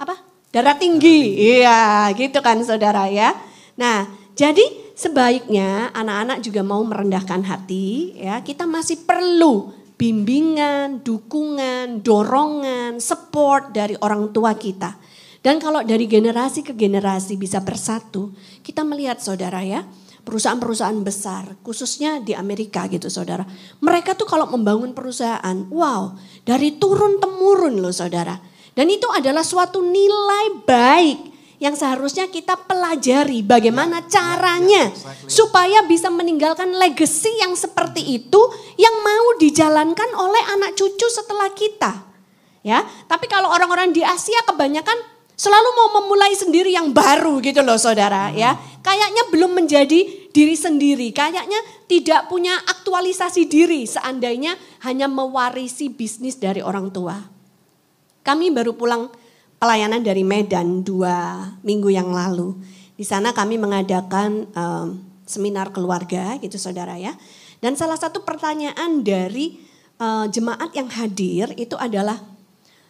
[0.00, 0.35] apa?
[0.54, 1.36] Darah tinggi.
[1.58, 3.34] Iya gitu kan saudara ya.
[3.80, 8.40] Nah jadi sebaiknya anak-anak juga mau merendahkan hati ya.
[8.44, 14.96] Kita masih perlu bimbingan, dukungan, dorongan, support dari orang tua kita.
[15.40, 18.34] Dan kalau dari generasi ke generasi bisa bersatu,
[18.66, 19.86] kita melihat saudara ya,
[20.26, 23.46] perusahaan-perusahaan besar, khususnya di Amerika gitu saudara.
[23.78, 28.34] Mereka tuh kalau membangun perusahaan, wow, dari turun temurun loh saudara.
[28.76, 31.18] Dan itu adalah suatu nilai baik
[31.56, 35.32] yang seharusnya kita pelajari bagaimana ya, caranya ya, exactly.
[35.32, 38.40] supaya bisa meninggalkan legacy yang seperti itu
[38.76, 42.04] yang mau dijalankan oleh anak cucu setelah kita.
[42.60, 47.76] Ya, tapi kalau orang-orang di Asia kebanyakan Selalu mau memulai sendiri yang baru gitu loh
[47.76, 48.40] saudara hmm.
[48.40, 48.56] ya.
[48.80, 50.00] Kayaknya belum menjadi
[50.32, 51.12] diri sendiri.
[51.12, 54.56] Kayaknya tidak punya aktualisasi diri seandainya
[54.88, 57.35] hanya mewarisi bisnis dari orang tua.
[58.26, 59.06] Kami baru pulang
[59.62, 62.58] pelayanan dari Medan dua minggu yang lalu.
[62.98, 67.14] Di sana kami mengadakan um, seminar keluarga gitu saudara ya.
[67.62, 69.62] Dan salah satu pertanyaan dari
[70.02, 72.18] uh, jemaat yang hadir itu adalah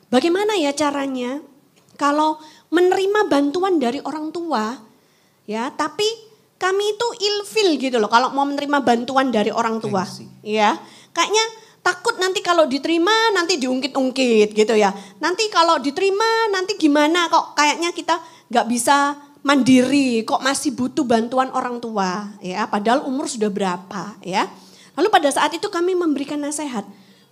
[0.09, 1.45] bagaimana ya caranya
[2.01, 2.41] kalau
[2.73, 4.75] menerima bantuan dari orang tua,
[5.49, 6.05] ya, tapi
[6.57, 10.05] kami itu ilfil gitu loh kalau mau menerima bantuan dari orang tua.
[10.45, 10.77] Ya,
[11.13, 11.45] kayaknya
[11.87, 14.91] takut nanti kalau diterima nanti diungkit-ungkit gitu ya.
[15.23, 18.19] Nanti kalau diterima nanti gimana kok kayaknya kita
[18.51, 19.15] nggak bisa
[19.47, 24.51] mandiri, kok masih butuh bantuan orang tua ya, padahal umur sudah berapa ya.
[24.99, 26.83] Lalu pada saat itu kami memberikan nasihat,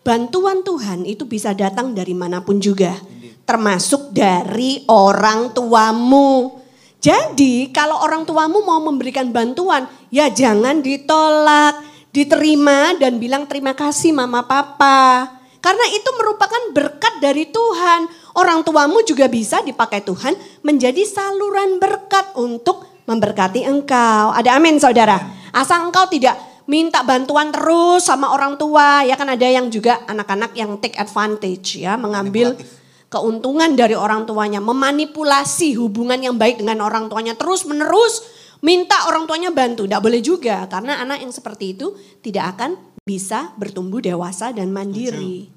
[0.06, 2.94] bantuan Tuhan itu bisa datang dari mana pun juga
[3.42, 6.62] termasuk dari orang tuamu.
[7.02, 11.82] Jadi kalau orang tuamu mau memberikan bantuan, ya jangan ditolak,
[12.14, 15.26] diterima dan bilang terima kasih mama papa.
[15.58, 18.06] Karena itu merupakan berkat dari Tuhan.
[18.38, 24.30] Orang tuamu juga bisa dipakai Tuhan menjadi saluran berkat untuk memberkati engkau.
[24.30, 25.18] Ada amin saudara.
[25.50, 26.38] Asal engkau tidak
[26.70, 29.02] minta bantuan terus sama orang tua.
[29.02, 31.96] Ya kan ada yang juga anak-anak yang take advantage ya.
[31.96, 32.60] Mengambil
[33.08, 38.20] keuntungan dari orang tuanya, memanipulasi hubungan yang baik dengan orang tuanya terus menerus
[38.64, 39.84] minta orang tuanya bantu.
[39.84, 41.92] Tidak boleh juga karena anak yang seperti itu
[42.24, 45.52] tidak akan bisa bertumbuh dewasa dan mandiri.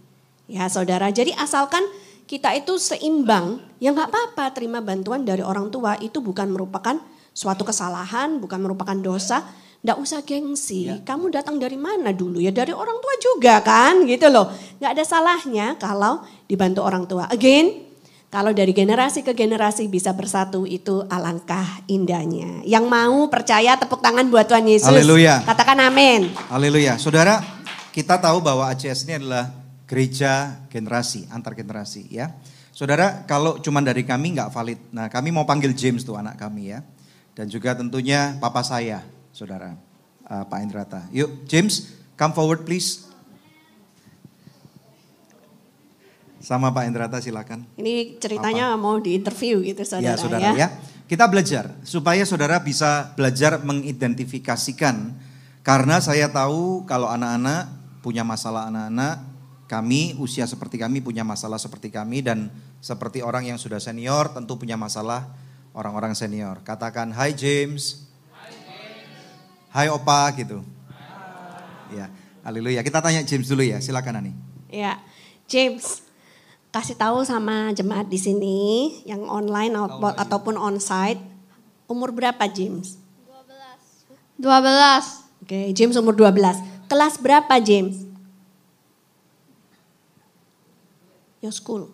[0.51, 1.83] Ya saudara, jadi asalkan
[2.27, 6.99] kita itu seimbang, ya nggak apa-apa terima bantuan dari orang tua itu bukan merupakan
[7.31, 10.97] suatu kesalahan, bukan merupakan dosa, Nggak usah gengsi, ya.
[11.05, 12.41] kamu datang dari mana dulu?
[12.41, 14.49] Ya dari orang tua juga kan gitu loh.
[14.81, 17.29] Nggak ada salahnya kalau dibantu orang tua.
[17.29, 17.86] Again,
[18.27, 22.59] kalau dari generasi ke generasi bisa bersatu itu alangkah indahnya.
[22.67, 24.91] Yang mau percaya tepuk tangan buat Tuhan Yesus.
[24.91, 25.47] Haleluya.
[25.47, 26.35] Katakan amin.
[26.51, 26.99] Haleluya.
[26.99, 27.39] Saudara,
[27.95, 29.47] kita tahu bahwa ACS ini adalah
[29.87, 32.35] gereja generasi, antar generasi ya.
[32.75, 34.79] Saudara, kalau cuma dari kami nggak valid.
[34.91, 36.83] Nah, kami mau panggil James tuh anak kami ya.
[37.31, 39.71] Dan juga tentunya papa saya saudara
[40.27, 41.07] uh, Pak Indrata.
[41.15, 43.06] Yuk, James, come forward please.
[46.47, 47.67] Sama Pak Indrata silakan.
[47.75, 48.79] Ini ceritanya Apa?
[48.79, 50.15] mau diinterview gitu saudara ya.
[50.15, 50.51] Saudara, ya.
[50.55, 50.67] ya.
[51.03, 55.11] Kita belajar supaya saudara bisa belajar mengidentifikasikan
[55.59, 57.67] karena saya tahu kalau anak-anak
[57.99, 59.19] punya masalah anak-anak,
[59.67, 62.47] kami usia seperti kami punya masalah seperti kami dan
[62.79, 65.27] seperti orang yang sudah senior tentu punya masalah
[65.75, 66.63] orang-orang senior.
[66.63, 68.07] Katakan, "Hai James."
[69.67, 70.63] Hai opa gitu.
[71.91, 72.07] Ya,
[72.47, 72.79] haleluya.
[72.87, 74.31] Kita tanya James dulu ya, silakan Ani.
[74.71, 75.03] Ya,
[75.51, 76.06] James,
[76.77, 78.57] kasih tahu sama jemaat di sini
[79.09, 81.17] yang online oh, ataupun onsite,
[81.89, 83.01] umur berapa James?
[84.37, 84.37] 12.
[84.37, 85.41] 12.
[85.41, 86.61] Oke, James umur 12.
[86.85, 88.05] Kelas berapa James?
[91.41, 91.89] Your school.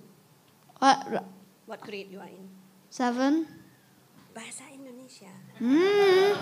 [0.84, 1.24] What,
[1.64, 2.51] what grade you are in?
[2.91, 3.47] Seven.
[4.36, 5.32] Bahasa Indonesia.
[5.64, 6.36] Hmm.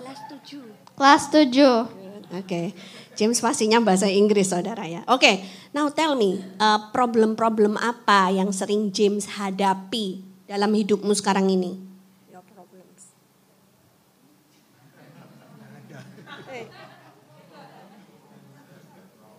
[0.00, 0.96] Kelas 7.
[0.96, 1.52] Kelas 7.
[2.32, 2.48] Oke.
[2.48, 2.66] Okay.
[3.12, 5.04] James pastinya bahasa Inggris saudara ya.
[5.04, 5.34] Oke, okay.
[5.72, 11.80] Now tell me, eh, problem-problem uh, apa yang sering James hadapi dalam hidupmu sekarang ini?
[12.28, 13.16] Your problems.
[16.44, 16.68] Hey.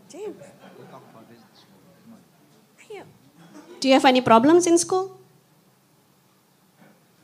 [0.09, 0.41] James.
[2.81, 3.05] Ayo.
[3.77, 5.21] Do you have any problems in school?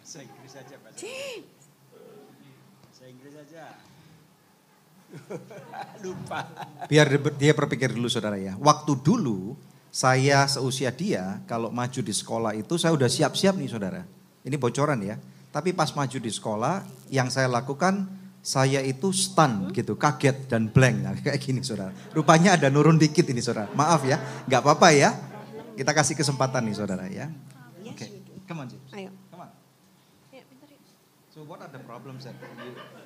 [0.06, 1.74] Saya Inggris aja, James.
[2.94, 3.89] Saya Inggris aja.
[6.90, 8.56] Biar dia- berpikir dulu saudara ya.
[8.58, 9.58] Waktu dulu
[9.90, 14.02] saya seusia dia kalau maju di sekolah itu saya udah siap-siap nih saudara.
[14.46, 15.18] Ini bocoran ya.
[15.50, 18.06] Tapi pas maju di sekolah yang saya lakukan
[18.40, 21.92] saya itu stun gitu, kaget dan blank Nah, kayak gini saudara.
[22.16, 23.68] Rupanya ada nurun dikit ini saudara.
[23.76, 25.12] Maaf ya, nggak apa-apa ya.
[25.76, 27.28] Kita kasih kesempatan nih saudara ya.
[27.84, 28.06] Oke,
[28.48, 28.92] come on James.
[28.96, 29.12] Ayo.
[29.32, 29.50] Come on.
[31.34, 32.99] So what are the problems that you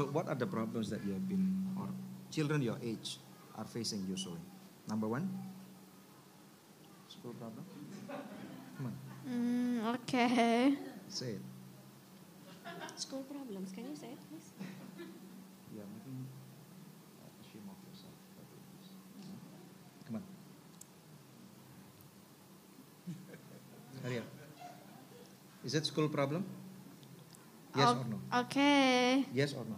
[0.00, 1.44] So what are the problems that you have been
[1.76, 1.84] or
[2.32, 3.18] children your age
[3.58, 4.40] are facing usually?
[4.88, 5.28] Number one,
[7.06, 7.60] school problem.
[8.80, 8.96] Come on,
[9.28, 10.72] Mm, okay.
[11.12, 11.44] say it.
[12.96, 14.48] School problems, can you say it please?
[15.68, 16.24] You are making
[17.44, 18.16] ashamed of yourself.
[20.08, 20.24] Come on.
[24.02, 24.24] Hurry up.
[25.62, 26.46] Is it school problem?
[27.76, 28.18] Yes O- or no?
[28.48, 29.26] Okay.
[29.34, 29.76] Yes or no?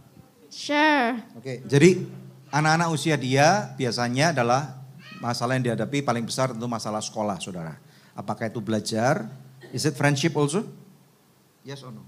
[0.53, 1.17] Sure.
[1.33, 2.05] Oke, jadi
[2.53, 4.85] anak-anak usia dia biasanya adalah
[5.17, 7.81] masalah yang dihadapi paling besar tentu masalah sekolah, saudara.
[8.13, 9.33] Apakah itu belajar?
[9.73, 10.69] Is it friendship also?
[11.65, 12.05] Yes or no?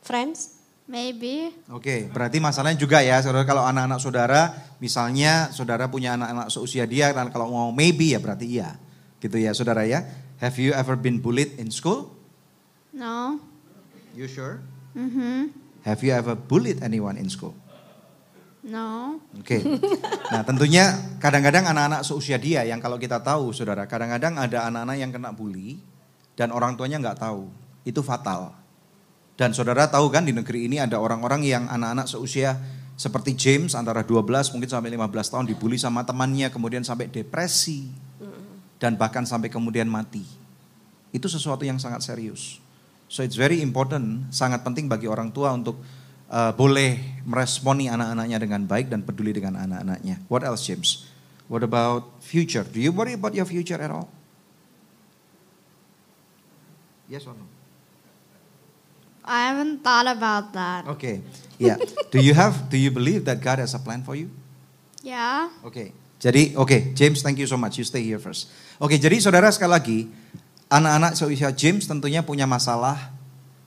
[0.00, 0.56] Friends?
[0.88, 1.52] Maybe.
[1.68, 3.44] Oke, berarti masalahnya juga ya, saudara.
[3.44, 4.40] Kalau anak-anak saudara,
[4.80, 8.80] misalnya saudara punya anak-anak seusia dia, dan kalau mau maybe ya berarti iya,
[9.20, 10.08] gitu ya, saudara ya.
[10.40, 12.16] Have you ever been bullied in school?
[12.96, 13.36] No.
[14.16, 14.64] You sure?
[14.96, 15.67] Mm-hmm.
[15.88, 17.56] Have you ever bullied anyone in school?
[18.68, 19.16] No.
[19.40, 19.64] Oke.
[20.28, 25.08] Nah tentunya kadang-kadang anak-anak seusia dia yang kalau kita tahu saudara, kadang-kadang ada anak-anak yang
[25.08, 25.80] kena bully
[26.36, 27.48] dan orang tuanya nggak tahu.
[27.88, 28.52] Itu fatal.
[29.40, 32.60] Dan saudara tahu kan di negeri ini ada orang-orang yang anak-anak seusia
[32.98, 37.88] seperti James antara 12 mungkin sampai 15 tahun dibully sama temannya kemudian sampai depresi
[38.76, 40.28] dan bahkan sampai kemudian mati.
[41.08, 42.60] Itu sesuatu yang sangat serius.
[43.08, 45.80] So it's very important, sangat penting bagi orang tua untuk
[46.28, 50.28] uh, boleh meresponi anak-anaknya dengan baik dan peduli dengan anak-anaknya.
[50.28, 51.08] What else James?
[51.48, 52.68] What about future?
[52.68, 54.12] Do you worry about your future at all?
[57.08, 57.48] Yes or no?
[59.24, 60.84] I haven't thought about that.
[60.96, 61.24] Okay.
[61.56, 61.80] Yeah.
[62.12, 64.28] Do you have do you believe that God has a plan for you?
[65.00, 65.48] Yeah.
[65.64, 65.92] Oke.
[66.18, 67.80] Jadi oke, James thank you so much.
[67.80, 68.50] You stay here first.
[68.76, 69.98] Oke, jadi saudara sekali lagi
[70.68, 73.12] anak-anak seusia James tentunya punya masalah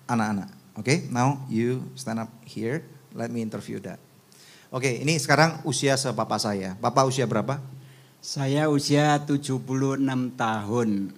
[0.06, 0.50] anak-anak.
[0.78, 2.86] Oke, now you stand up here.
[3.12, 4.00] Let me interview that.
[4.72, 6.80] Oke, ini sekarang usia sepapa saya.
[6.80, 7.60] Bapak usia berapa?
[8.24, 9.60] Saya usia 76
[10.40, 11.12] tahun.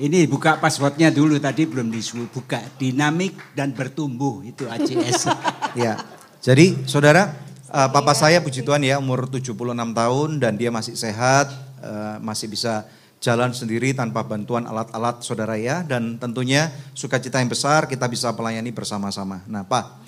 [0.00, 2.62] Ini buka passwordnya dulu tadi belum disuruh buka.
[2.78, 5.28] Dinamik dan bertumbuh itu ACS.
[5.70, 6.02] Ya.
[6.42, 7.30] Jadi saudara,
[7.70, 9.54] eh, papa saya puji Tuhan ya umur 76
[9.94, 11.46] tahun dan dia masih sehat,
[11.78, 12.90] eh, masih bisa
[13.20, 15.84] jalan sendiri tanpa bantuan alat-alat saudara ya.
[15.84, 19.44] Dan tentunya sukacita yang besar kita bisa melayani bersama-sama.
[19.46, 20.00] Nah Pak,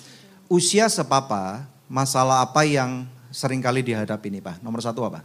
[0.49, 4.55] usia sepapa, masalah apa yang sering kali dihadapi nih Pak?
[4.65, 5.21] Nomor satu apa?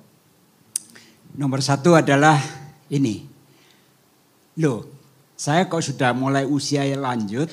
[1.34, 2.38] Nomor satu adalah
[2.92, 3.24] ini.
[4.60, 4.84] Loh,
[5.38, 7.46] saya kok sudah mulai usia yang lanjut,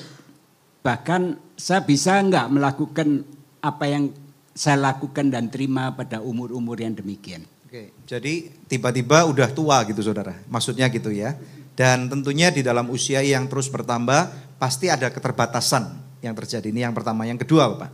[0.82, 3.22] bahkan saya bisa nggak melakukan
[3.62, 4.10] apa yang
[4.56, 7.44] saya lakukan dan terima pada umur-umur yang demikian.
[7.76, 11.36] Oke, jadi tiba-tiba udah tua gitu saudara, maksudnya gitu ya.
[11.76, 15.92] Dan tentunya di dalam usia yang terus bertambah, pasti ada keterbatasan
[16.24, 16.72] yang terjadi.
[16.72, 17.28] Ini yang pertama.
[17.28, 17.90] Yang kedua Pak?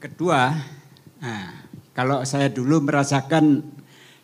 [0.00, 0.56] Kedua,
[1.20, 3.60] nah, kalau saya dulu merasakan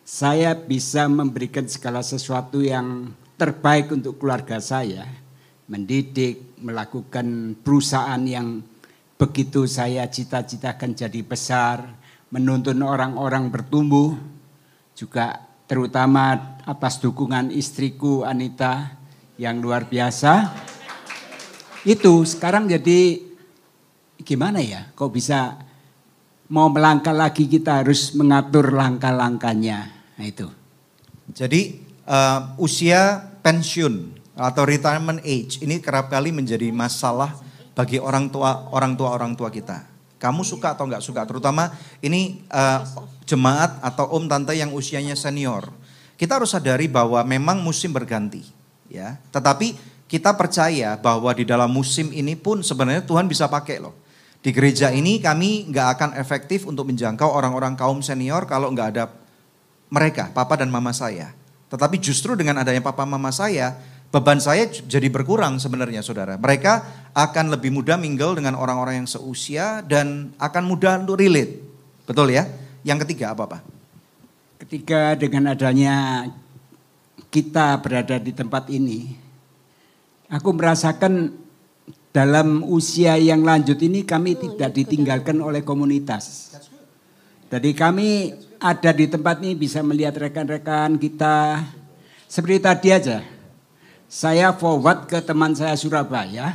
[0.01, 5.05] saya bisa memberikan segala sesuatu yang terbaik untuk keluarga saya,
[5.69, 8.65] mendidik, melakukan perusahaan yang
[9.13, 11.85] begitu saya cita-citakan jadi besar,
[12.33, 14.33] menuntun orang-orang bertumbuh,
[14.95, 18.95] juga terutama atas dukungan istriku Anita
[19.35, 20.55] yang luar biasa.
[21.85, 23.21] Itu sekarang jadi
[24.23, 24.89] gimana ya?
[24.95, 25.59] Kok bisa
[26.49, 29.79] mau melangkah lagi kita harus mengatur langkah-langkahnya.
[30.17, 30.49] Nah itu.
[31.35, 37.35] Jadi eh, usia pensiun atau retirement age ini kerap kali menjadi masalah
[37.75, 39.85] bagi orang tua orang tua orang tua kita.
[40.15, 41.21] Kamu suka atau nggak suka?
[41.27, 41.69] Terutama
[42.01, 42.79] ini eh,
[43.25, 45.69] jemaat atau om tante yang usianya senior.
[46.15, 48.45] Kita harus sadari bahwa memang musim berganti,
[48.87, 49.19] ya.
[49.35, 53.97] Tetapi kita percaya bahwa di dalam musim ini pun sebenarnya Tuhan bisa pakai loh.
[54.39, 59.09] Di gereja ini kami nggak akan efektif untuk menjangkau orang-orang kaum senior kalau nggak ada
[59.89, 61.33] mereka, papa dan mama saya.
[61.73, 63.73] Tetapi justru dengan adanya papa mama saya,
[64.13, 66.37] beban saya jadi berkurang sebenarnya saudara.
[66.37, 66.85] Mereka
[67.17, 71.59] akan lebih mudah mingle dengan orang-orang yang seusia dan akan mudah untuk relate.
[72.05, 72.45] Betul ya?
[72.85, 73.61] Yang ketiga apa Pak?
[74.61, 76.29] Ketiga dengan adanya
[77.33, 79.09] kita berada di tempat ini,
[80.29, 81.33] aku merasakan
[82.13, 86.53] dalam usia yang lanjut ini kami tidak ditinggalkan oleh komunitas.
[87.49, 91.65] Jadi kami ada di tempat ini bisa melihat rekan-rekan kita.
[92.29, 93.17] Seperti tadi aja,
[94.05, 96.53] saya forward ke teman saya Surabaya.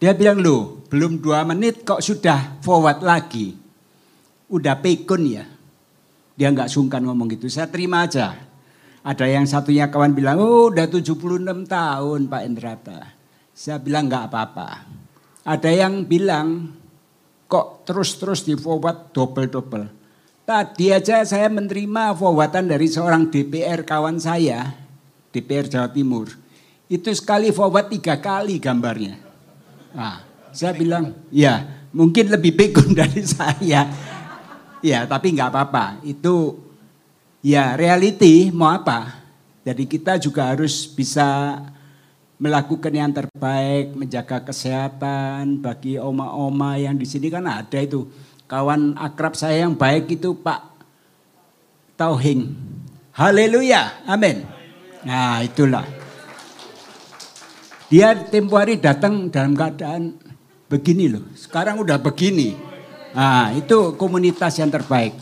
[0.00, 3.65] Dia bilang, loh belum dua menit kok sudah forward lagi.
[4.46, 5.44] Udah pekun ya.
[6.36, 8.36] Dia nggak sungkan ngomong gitu, saya terima aja.
[9.06, 11.16] Ada yang satunya kawan bilang, oh udah 76
[11.70, 13.00] tahun Pak Indrata.
[13.56, 14.84] Saya bilang nggak apa-apa.
[15.46, 16.74] Ada yang bilang,
[17.46, 19.86] kok terus-terus di forward double-double.
[20.46, 24.74] Tadi aja saya menerima forwardan dari seorang DPR kawan saya,
[25.34, 26.30] DPR Jawa Timur.
[26.86, 29.18] Itu sekali forward tiga kali gambarnya.
[29.94, 30.22] Nah,
[30.54, 33.86] saya bilang, ya mungkin lebih pikun dari saya.
[34.84, 36.60] Ya tapi nggak apa-apa, itu
[37.40, 39.24] ya reality mau apa.
[39.66, 41.58] Jadi kita juga harus bisa
[42.36, 48.06] melakukan yang terbaik, menjaga kesehatan bagi oma-oma yang di sini kan ada itu.
[48.46, 50.60] Kawan akrab saya yang baik itu Pak
[51.98, 52.54] Tauhing.
[53.16, 54.44] Haleluya, amin.
[55.02, 55.82] Nah itulah.
[57.88, 60.14] Dia tempo hari datang dalam keadaan
[60.66, 61.24] begini loh.
[61.34, 62.65] Sekarang udah begini.
[63.16, 65.16] Nah itu komunitas yang terbaik.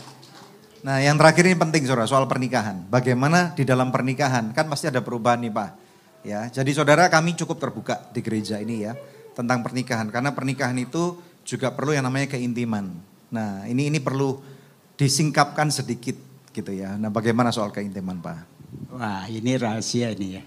[0.83, 2.83] Nah yang terakhir ini penting saudara soal pernikahan.
[2.91, 5.71] Bagaimana di dalam pernikahan kan pasti ada perubahan nih Pak.
[6.25, 8.97] Ya, jadi saudara kami cukup terbuka di gereja ini ya
[9.37, 12.91] tentang pernikahan karena pernikahan itu juga perlu yang namanya keintiman.
[13.31, 14.43] Nah ini ini perlu
[14.99, 16.17] disingkapkan sedikit
[16.51, 16.99] gitu ya.
[16.99, 18.37] Nah bagaimana soal keintiman Pak?
[18.91, 20.43] Wah ini rahasia ini ya.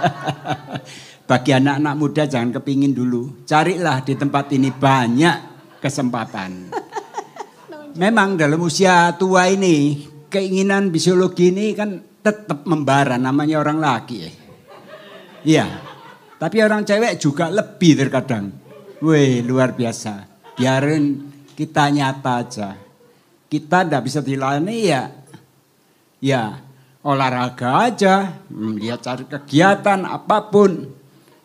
[1.30, 3.46] Bagi anak-anak muda jangan kepingin dulu.
[3.46, 5.49] Carilah di tempat ini banyak
[5.80, 6.70] kesempatan.
[8.02, 14.30] Memang dalam usia tua ini keinginan biologi ini kan tetap membara namanya orang laki.
[15.42, 15.66] Iya.
[16.40, 18.48] Tapi orang cewek juga lebih terkadang.
[19.04, 20.24] Wih luar biasa.
[20.56, 22.68] Biarin kita nyata aja.
[23.50, 25.02] Kita tidak bisa dilayani ya.
[26.20, 26.42] Ya
[27.04, 28.40] olahraga aja.
[28.52, 30.88] Lihat cari kegiatan apa pun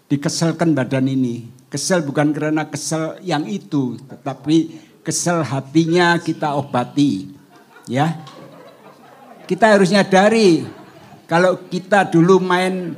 [0.07, 1.54] dikeselkan badan ini.
[1.75, 7.35] Kesel bukan karena kesel yang itu, tetapi kesel hatinya kita obati.
[7.83, 8.15] Ya.
[9.43, 10.63] Kita harus nyadari
[11.27, 12.95] kalau kita dulu main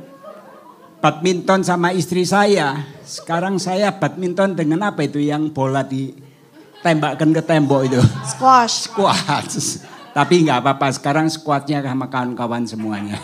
[1.02, 7.82] badminton sama istri saya, sekarang saya badminton dengan apa itu yang bola ditembakkan ke tembok
[7.82, 8.00] itu?
[8.30, 8.86] Squash.
[8.86, 9.82] Squash.
[10.14, 13.18] Tapi nggak apa-apa, sekarang squatnya sama kawan-kawan semuanya.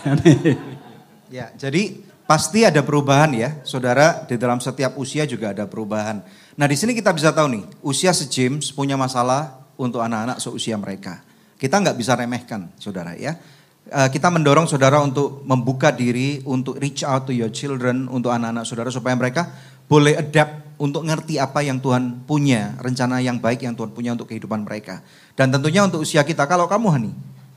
[1.31, 4.25] ya, jadi Pasti ada perubahan ya, saudara.
[4.25, 6.25] Di dalam setiap usia juga ada perubahan.
[6.57, 11.21] Nah di sini kita bisa tahu nih, usia se-James punya masalah untuk anak-anak seusia mereka.
[11.61, 13.37] Kita nggak bisa remehkan, saudara ya.
[13.85, 18.65] Eh, kita mendorong saudara untuk membuka diri, untuk reach out to your children, untuk anak-anak
[18.65, 19.45] saudara supaya mereka
[19.85, 24.33] boleh adapt untuk ngerti apa yang Tuhan punya, rencana yang baik yang Tuhan punya untuk
[24.33, 25.05] kehidupan mereka.
[25.37, 27.11] Dan tentunya untuk usia kita, kalau kamu Hani,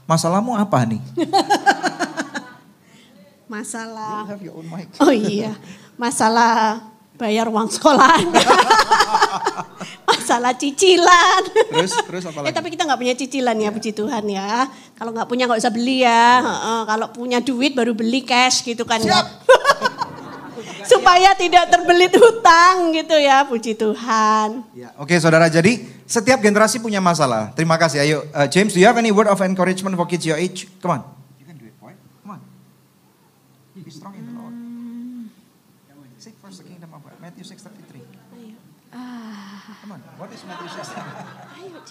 [0.05, 1.01] masalahmu apa nih?
[3.49, 4.29] masalah
[5.01, 5.57] oh iya.
[5.99, 6.79] Masalah
[7.19, 8.23] bayar uang sekolah
[10.09, 11.43] masalah cicilan.
[11.73, 12.47] Terus terus apa lagi?
[12.49, 14.53] eh tapi kita nggak punya cicilan ya, ya puji Tuhan ya.
[14.95, 16.77] Kalau nggak punya nggak usah beli ya, ya.
[16.85, 19.25] kalau punya duit baru beli cash gitu kan ya.
[20.89, 24.65] Supaya tidak terbelit hutang gitu ya puji Tuhan.
[24.73, 25.49] Ya, oke saudara.
[25.49, 27.53] Jadi setiap generasi punya masalah.
[27.53, 28.05] Terima kasih.
[28.05, 30.69] Ayo uh, James do you have any word of encouragement for kids your age?
[30.81, 31.18] Come on
[33.89, 34.53] Be strong in the Lord.
[36.21, 37.17] Seek first the kingdom of God.
[37.25, 38.05] Matthew 6:33.
[39.81, 41.89] Come on, what is Matthew 6:33?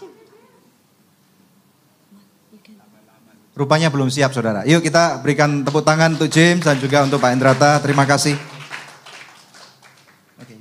[3.57, 4.61] Rupanya belum siap saudara.
[4.69, 7.81] Yuk kita berikan tepuk tangan untuk James dan juga untuk Pak Endrata.
[7.81, 8.37] Terima kasih.
[10.37, 10.53] Oke,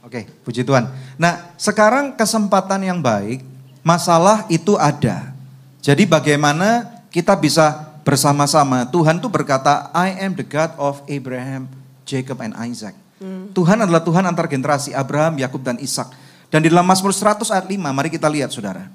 [0.00, 0.88] okay, puji Tuhan.
[1.20, 3.44] Nah, sekarang kesempatan yang baik,
[3.84, 5.36] masalah itu ada.
[5.84, 8.84] Jadi bagaimana kita bisa bersama-sama.
[8.92, 11.66] Tuhan tuh berkata, I am the God of Abraham,
[12.04, 12.94] Jacob, and Isaac.
[13.18, 13.50] Hmm.
[13.56, 16.12] Tuhan adalah Tuhan antar generasi Abraham, Yakub, dan Ishak.
[16.52, 18.92] Dan di dalam Mazmur 100 ayat 5, mari kita lihat saudara.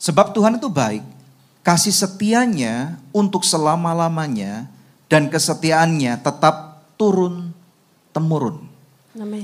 [0.00, 1.04] Sebab Tuhan itu baik,
[1.60, 4.66] kasih setianya untuk selama-lamanya,
[5.06, 7.54] dan kesetiaannya tetap turun
[8.10, 8.66] temurun.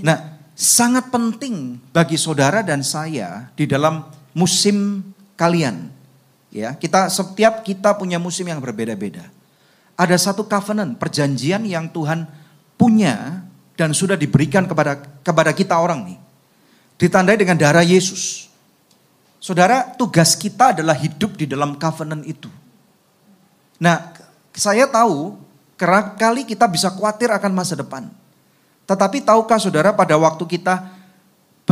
[0.03, 4.05] Nah, sangat penting bagi saudara dan saya di dalam
[4.37, 5.07] musim
[5.39, 5.89] kalian
[6.53, 9.24] Ya, kita setiap kita punya musim yang berbeda-beda.
[9.96, 12.28] Ada satu covenant, perjanjian yang Tuhan
[12.76, 13.40] punya
[13.72, 16.18] dan sudah diberikan kepada kepada kita orang nih.
[17.00, 18.53] Ditandai dengan darah Yesus.
[19.42, 22.46] Saudara, tugas kita adalah hidup di dalam covenant itu.
[23.82, 24.14] Nah,
[24.53, 25.40] Saya tahu
[25.80, 28.12] kerap kali kita bisa khawatir akan masa depan.
[28.84, 30.92] Tetapi tahukah saudara pada waktu kita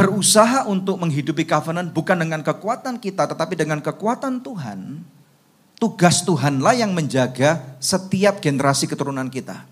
[0.00, 5.04] berusaha untuk menghidupi covenant bukan dengan kekuatan kita tetapi dengan kekuatan Tuhan.
[5.80, 9.64] Tugas Tuhanlah yang menjaga setiap generasi keturunan kita.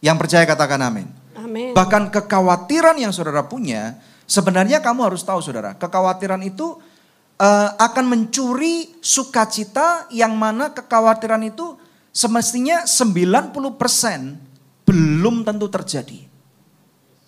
[0.00, 1.04] Yang percaya katakan amin.
[1.36, 1.76] Amin.
[1.76, 6.80] Bahkan kekhawatiran yang saudara punya, sebenarnya kamu harus tahu saudara, kekhawatiran itu
[7.36, 11.76] uh, akan mencuri sukacita yang mana kekhawatiran itu
[12.08, 13.68] semestinya 90%
[14.88, 16.24] belum tentu terjadi.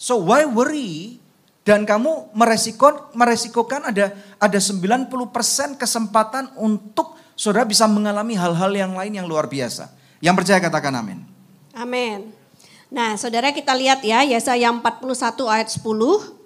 [0.01, 1.26] So why worry?
[1.67, 5.11] Dan kamu meresiko, meresikokan ada ada 90%
[5.75, 9.91] kesempatan untuk saudara bisa mengalami hal-hal yang lain yang luar biasa.
[10.23, 11.27] Yang percaya katakan amin.
[11.75, 12.31] Amin.
[12.87, 15.11] Nah, saudara kita lihat ya, Yesaya 41
[15.51, 16.39] ayat 10.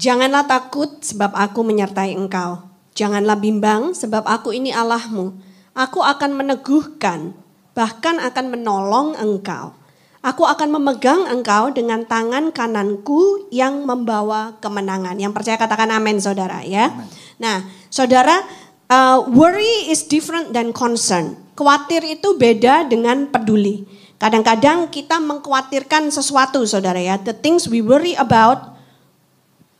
[0.00, 2.64] Janganlah takut sebab aku menyertai engkau.
[2.96, 5.36] Janganlah bimbang sebab aku ini Allahmu.
[5.76, 7.36] Aku akan meneguhkan,
[7.76, 9.76] bahkan akan menolong engkau.
[10.22, 15.18] Aku akan memegang engkau dengan tangan kananku yang membawa kemenangan.
[15.18, 16.94] Yang percaya katakan amin saudara ya.
[16.94, 17.10] Amen.
[17.42, 18.46] Nah saudara
[18.86, 21.34] uh, worry is different than concern.
[21.58, 23.82] Khawatir itu beda dengan peduli.
[24.22, 27.18] Kadang-kadang kita mengkhawatirkan sesuatu saudara ya.
[27.18, 28.78] The things we worry about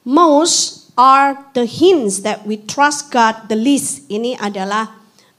[0.03, 4.11] most are the hints that we trust God the least.
[4.11, 4.91] Ini adalah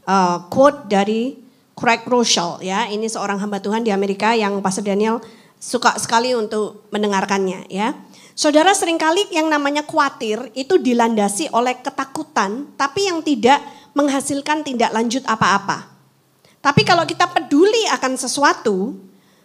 [0.07, 1.42] uh, quote dari
[1.83, 2.87] Craig Rochelle ya.
[2.87, 5.19] Ini seorang hamba Tuhan di Amerika yang Pastor Daniel
[5.59, 7.91] suka sekali untuk mendengarkannya ya.
[8.39, 13.59] Saudara sering kali yang namanya khawatir itu dilandasi oleh ketakutan tapi yang tidak
[13.99, 15.91] menghasilkan tindak lanjut apa-apa.
[16.63, 18.95] Tapi kalau kita peduli akan sesuatu,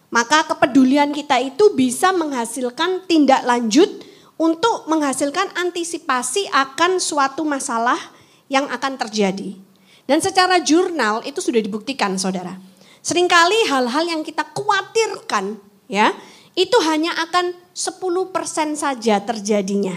[0.07, 3.91] maka kepedulian kita itu bisa menghasilkan tindak lanjut
[4.39, 7.99] untuk menghasilkan antisipasi akan suatu masalah
[8.47, 9.68] yang akan terjadi.
[10.09, 12.57] Dan secara jurnal itu sudah dibuktikan saudara.
[13.05, 16.17] Seringkali hal-hal yang kita khawatirkan ya,
[16.57, 19.93] itu hanya akan 10% saja terjadinya.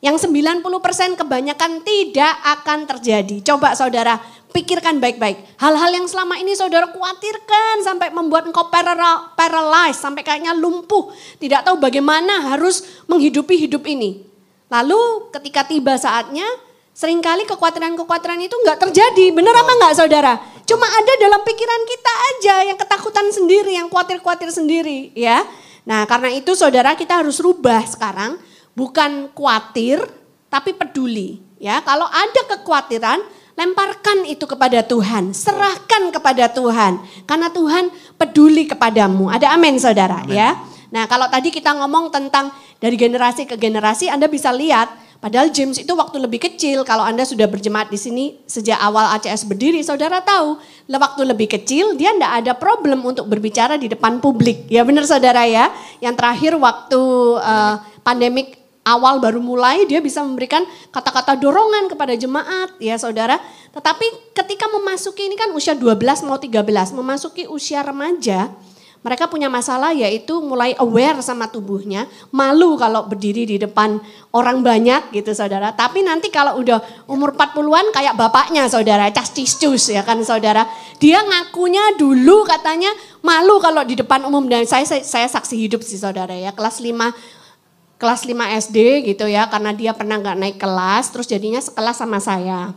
[0.00, 2.32] Yang 90% kebanyakan tidak
[2.64, 3.44] akan terjadi.
[3.44, 4.16] Coba saudara
[4.56, 5.60] pikirkan baik-baik.
[5.60, 11.12] Hal-hal yang selama ini saudara khawatirkan sampai membuat engkau paralyzed, sampai kayaknya lumpuh.
[11.36, 14.24] Tidak tahu bagaimana harus menghidupi hidup ini.
[14.72, 16.48] Lalu ketika tiba saatnya,
[16.90, 20.34] Seringkali kekhawatiran-kekhawatiran itu nggak terjadi, benar apa nggak saudara?
[20.66, 25.42] Cuma ada dalam pikiran kita aja yang ketakutan sendiri, yang khawatir-khawatir sendiri ya.
[25.86, 28.36] Nah karena itu saudara kita harus rubah sekarang,
[28.74, 30.02] bukan khawatir
[30.50, 31.78] tapi peduli ya.
[31.86, 33.22] Kalau ada kekhawatiran,
[33.54, 37.02] lemparkan itu kepada Tuhan, serahkan kepada Tuhan.
[37.26, 39.30] Karena Tuhan peduli kepadamu.
[39.30, 40.36] Ada amin saudara amen.
[40.36, 40.58] ya.
[40.90, 42.50] Nah kalau tadi kita ngomong tentang
[42.82, 47.28] dari generasi ke generasi, Anda bisa lihat Padahal James itu waktu lebih kecil, kalau Anda
[47.28, 50.56] sudah berjemaat di sini sejak awal ACS berdiri, saudara tahu,
[50.88, 54.64] waktu lebih kecil dia tidak ada problem untuk berbicara di depan publik.
[54.72, 55.68] Ya benar saudara ya.
[56.00, 57.00] Yang terakhir waktu
[57.36, 63.36] uh, pandemik awal baru mulai, dia bisa memberikan kata-kata dorongan kepada jemaat, ya saudara.
[63.76, 68.48] Tetapi ketika memasuki ini kan usia 12 mau 13, memasuki usia remaja,
[69.00, 73.96] mereka punya masalah yaitu mulai aware sama tubuhnya, malu kalau berdiri di depan
[74.36, 75.72] orang banyak gitu saudara.
[75.72, 80.68] Tapi nanti kalau udah umur 40-an kayak bapaknya saudara, cas cus ya kan saudara.
[81.00, 82.92] Dia ngakunya dulu katanya
[83.24, 86.84] malu kalau di depan umum dan saya saya, saya saksi hidup sih saudara ya, kelas
[86.84, 87.40] 5
[87.96, 88.36] kelas 5
[88.68, 88.76] SD
[89.12, 92.76] gitu ya karena dia pernah nggak naik kelas terus jadinya sekelas sama saya.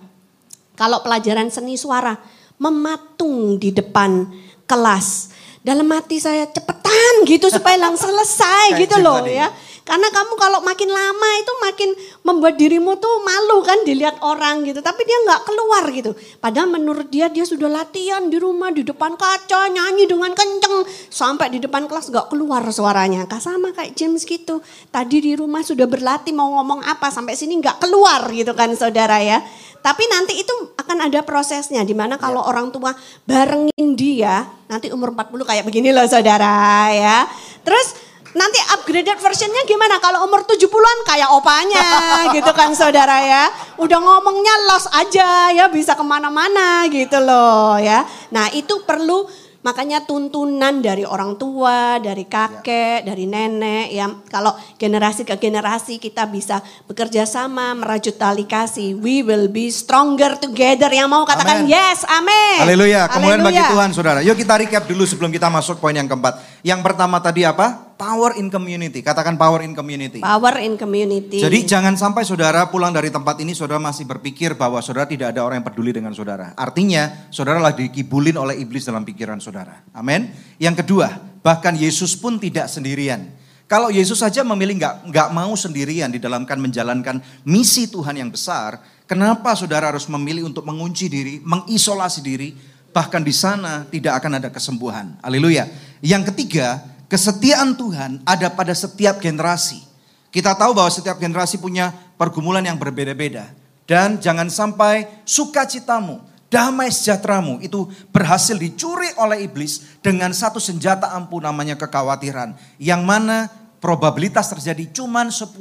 [0.80, 2.16] Kalau pelajaran seni suara
[2.56, 4.32] mematung di depan
[4.64, 9.48] kelas dalam hati saya cepetan gitu supaya langsung selesai gitu loh ya.
[9.84, 11.90] Karena kamu kalau makin lama itu makin
[12.24, 14.80] membuat dirimu tuh malu kan dilihat orang gitu.
[14.80, 16.12] Tapi dia nggak keluar gitu.
[16.40, 20.88] Padahal menurut dia dia sudah latihan di rumah di depan kaca nyanyi dengan kenceng.
[21.12, 23.28] Sampai di depan kelas nggak keluar suaranya.
[23.28, 24.64] Kak sama kayak James gitu.
[24.88, 29.20] Tadi di rumah sudah berlatih mau ngomong apa sampai sini nggak keluar gitu kan saudara
[29.20, 29.44] ya.
[29.84, 32.56] Tapi nanti itu akan ada prosesnya di mana kalau ya.
[32.56, 32.96] orang tua
[33.28, 37.28] barengin dia nanti umur 40 kayak begini loh saudara ya.
[37.68, 38.03] Terus
[38.34, 40.02] Nanti upgraded versionnya gimana?
[40.02, 41.88] Kalau umur 70-an kayak opanya
[42.36, 43.44] gitu kan saudara ya.
[43.78, 48.02] Udah ngomongnya los aja ya bisa ke mana-mana gitu loh ya.
[48.34, 49.30] Nah itu perlu
[49.64, 53.08] makanya tuntunan dari orang tua, dari kakek, ya.
[53.08, 54.12] dari nenek ya.
[54.28, 59.00] Kalau generasi ke generasi kita bisa bekerja sama merajut tali kasih.
[59.00, 60.92] We will be stronger together.
[60.92, 61.72] Yang mau katakan amen.
[61.72, 62.66] yes, amin.
[62.66, 63.08] Haleluya.
[63.14, 64.20] Kemudian bagi Tuhan saudara.
[64.26, 66.66] Yuk kita recap dulu sebelum kita masuk poin yang keempat.
[66.66, 67.93] Yang pertama tadi apa?
[67.96, 69.00] Power in community.
[69.00, 70.20] Katakan power in community.
[70.20, 71.40] Power in community.
[71.40, 75.46] Jadi jangan sampai saudara pulang dari tempat ini saudara masih berpikir bahwa saudara tidak ada
[75.46, 76.52] orang yang peduli dengan saudara.
[76.58, 79.86] Artinya saudara lagi dikibulin oleh iblis dalam pikiran saudara.
[79.94, 80.30] Amin.
[80.58, 83.30] Yang kedua, bahkan Yesus pun tidak sendirian.
[83.66, 88.30] Kalau Yesus saja memilih nggak nggak mau sendirian di dalam kan menjalankan misi Tuhan yang
[88.30, 88.78] besar,
[89.10, 92.54] kenapa saudara harus memilih untuk mengunci diri, mengisolasi diri,
[92.94, 95.18] bahkan di sana tidak akan ada kesembuhan.
[95.26, 95.66] Haleluya.
[96.06, 99.86] Yang ketiga, Kesetiaan Tuhan ada pada setiap generasi.
[100.34, 103.54] Kita tahu bahwa setiap generasi punya pergumulan yang berbeda-beda.
[103.86, 111.38] Dan jangan sampai sukacitamu, damai sejahteramu itu berhasil dicuri oleh iblis dengan satu senjata ampuh
[111.38, 112.58] namanya kekhawatiran.
[112.82, 113.46] Yang mana
[113.78, 115.54] probabilitas terjadi cuma 10%.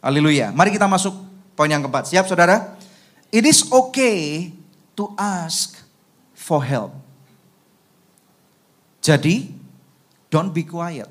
[0.00, 0.48] Haleluya.
[0.48, 1.12] Mari kita masuk
[1.52, 2.08] poin yang keempat.
[2.08, 2.72] Siap saudara?
[3.28, 4.48] It is okay
[4.96, 5.76] to ask
[6.32, 6.96] for help.
[9.04, 9.55] Jadi
[10.30, 11.10] Don't be quiet.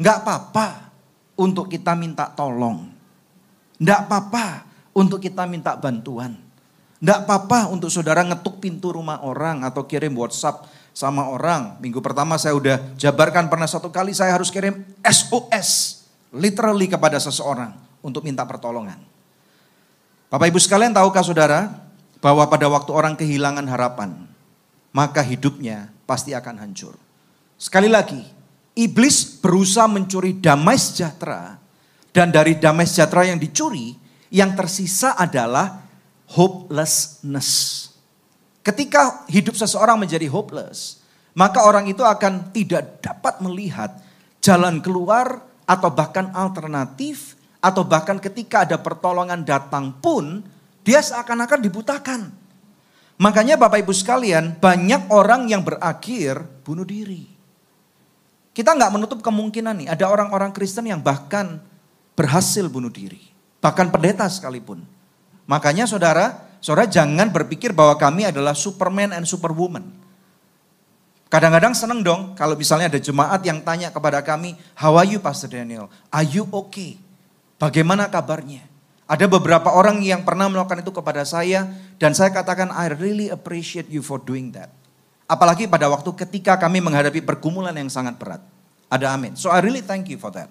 [0.00, 0.90] Enggak apa-apa
[1.38, 2.90] untuk kita minta tolong.
[3.78, 4.46] Enggak apa-apa
[4.96, 6.38] untuk kita minta bantuan.
[7.04, 10.64] Enggak apa-apa untuk saudara ngetuk pintu rumah orang atau kirim WhatsApp
[10.96, 11.76] sama orang.
[11.82, 16.00] Minggu pertama saya udah jabarkan pernah satu kali saya harus kirim SOS.
[16.34, 18.98] Literally kepada seseorang untuk minta pertolongan.
[20.32, 21.70] Bapak ibu sekalian tahukah saudara
[22.18, 24.16] bahwa pada waktu orang kehilangan harapan.
[24.94, 27.03] Maka hidupnya pasti akan hancur.
[27.64, 28.20] Sekali lagi,
[28.76, 31.56] iblis berusaha mencuri damai sejahtera
[32.12, 33.96] dan dari damai sejahtera yang dicuri,
[34.28, 35.80] yang tersisa adalah
[36.36, 37.88] hopelessness.
[38.60, 41.00] Ketika hidup seseorang menjadi hopeless,
[41.32, 43.96] maka orang itu akan tidak dapat melihat
[44.44, 47.32] jalan keluar atau bahkan alternatif
[47.64, 50.44] atau bahkan ketika ada pertolongan datang pun
[50.84, 52.28] dia seakan-akan dibutakan.
[53.16, 57.33] Makanya Bapak Ibu sekalian, banyak orang yang berakhir bunuh diri.
[58.54, 61.58] Kita nggak menutup kemungkinan nih, ada orang-orang Kristen yang bahkan
[62.14, 63.18] berhasil bunuh diri.
[63.58, 64.86] Bahkan pendeta sekalipun.
[65.50, 69.82] Makanya saudara, saudara jangan berpikir bahwa kami adalah superman and superwoman.
[71.26, 75.50] Kadang-kadang seneng dong kalau misalnya ada jemaat yang tanya kepada kami, how are you Pastor
[75.50, 75.90] Daniel?
[76.14, 76.94] Are you okay?
[77.58, 78.62] Bagaimana kabarnya?
[79.10, 83.90] Ada beberapa orang yang pernah melakukan itu kepada saya dan saya katakan I really appreciate
[83.90, 84.70] you for doing that.
[85.34, 88.38] Apalagi pada waktu ketika kami menghadapi pergumulan yang sangat berat.
[88.86, 89.34] Ada amin.
[89.34, 90.46] So I really thank you for that.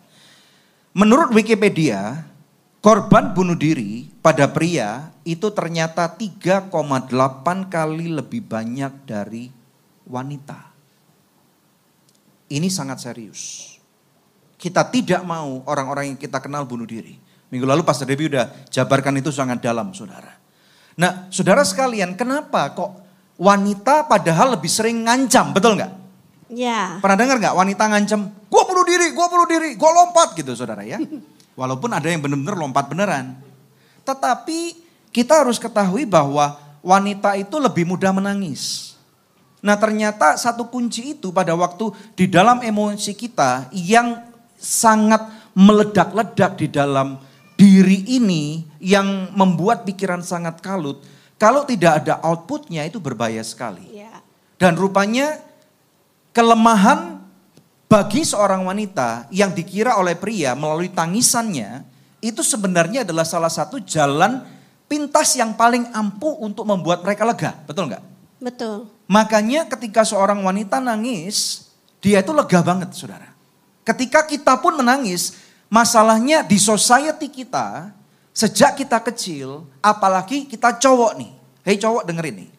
[0.91, 2.27] Menurut Wikipedia,
[2.83, 6.67] korban bunuh diri pada pria itu ternyata 3,8
[7.71, 9.47] kali lebih banyak dari
[10.03, 10.59] wanita.
[12.51, 13.73] Ini sangat serius.
[14.59, 17.15] Kita tidak mau orang-orang yang kita kenal bunuh diri.
[17.47, 20.35] Minggu lalu Pastor Debbie udah jabarkan itu sangat dalam saudara.
[20.99, 23.02] Nah saudara sekalian kenapa kok
[23.37, 25.91] wanita padahal lebih sering ngancam, betul nggak?
[26.53, 27.01] Ya.
[27.01, 30.85] Pernah dengar nggak wanita ngancam, gue bunuh diri, gue bunuh diri, gue lompat gitu saudara
[30.85, 31.01] ya.
[31.59, 33.37] Walaupun ada yang benar-benar lompat beneran.
[34.05, 34.59] Tetapi
[35.13, 38.93] kita harus ketahui bahwa wanita itu lebih mudah menangis.
[39.63, 44.19] Nah ternyata satu kunci itu pada waktu di dalam emosi kita yang
[44.59, 45.23] sangat
[45.55, 47.15] meledak-ledak di dalam
[47.55, 50.99] diri ini yang membuat pikiran sangat kalut
[51.43, 53.99] kalau tidak ada outputnya itu berbahaya sekali.
[53.99, 54.23] Ya.
[54.55, 55.43] Dan rupanya
[56.31, 57.19] kelemahan
[57.91, 61.83] bagi seorang wanita yang dikira oleh pria melalui tangisannya
[62.23, 64.39] itu sebenarnya adalah salah satu jalan
[64.87, 67.51] pintas yang paling ampuh untuk membuat mereka lega.
[67.67, 68.03] Betul nggak?
[68.39, 68.87] Betul.
[69.11, 71.67] Makanya ketika seorang wanita nangis,
[71.99, 73.35] dia itu lega banget saudara.
[73.83, 75.35] Ketika kita pun menangis,
[75.67, 77.91] masalahnya di society kita,
[78.33, 81.31] Sejak kita kecil, apalagi kita cowok nih.
[81.63, 82.49] Hei cowok dengerin nih.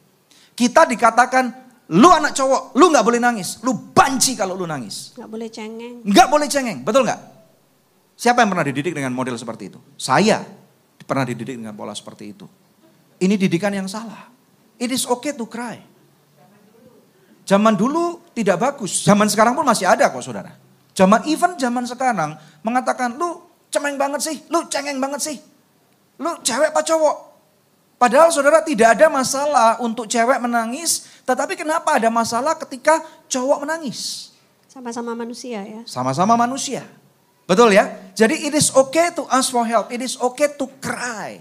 [0.55, 1.45] Kita dikatakan,
[1.91, 3.59] lu anak cowok, lu gak boleh nangis.
[3.67, 5.19] Lu banci kalau lu nangis.
[5.19, 6.07] Gak boleh cengeng.
[6.07, 7.19] Gak boleh cengeng, betul gak?
[8.15, 9.83] Siapa yang pernah dididik dengan model seperti itu?
[9.99, 10.47] Saya
[11.03, 12.47] pernah dididik dengan pola seperti itu.
[13.19, 14.31] Ini didikan yang salah.
[14.79, 15.83] It is okay to cry.
[17.45, 20.55] Zaman dulu tidak bagus, zaman sekarang pun masih ada kok saudara.
[20.95, 25.37] Zaman even zaman sekarang mengatakan lu cemeng banget sih, lu cengeng banget sih.
[26.19, 27.17] Lu cewek apa cowok?
[27.99, 33.01] Padahal saudara tidak ada masalah untuk cewek menangis, tetapi kenapa ada masalah ketika
[33.31, 34.31] cowok menangis?
[34.69, 35.83] Sama-sama manusia ya.
[35.87, 36.85] Sama-sama manusia.
[37.47, 37.89] Betul ya?
[38.19, 41.41] Jadi it is okay to ask for help, it is okay to cry.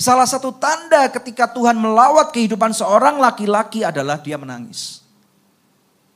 [0.00, 5.04] Salah satu tanda ketika Tuhan melawat kehidupan seorang laki-laki adalah dia menangis.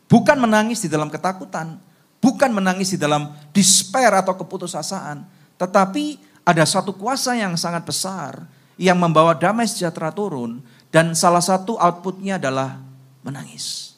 [0.08, 1.76] Bukan menangis di dalam ketakutan,
[2.24, 5.28] bukan menangis di dalam despair atau keputusasaan,
[5.60, 8.44] tetapi ada satu kuasa yang sangat besar
[8.76, 10.60] yang membawa damai sejahtera turun
[10.92, 12.78] dan salah satu outputnya adalah
[13.24, 13.96] menangis.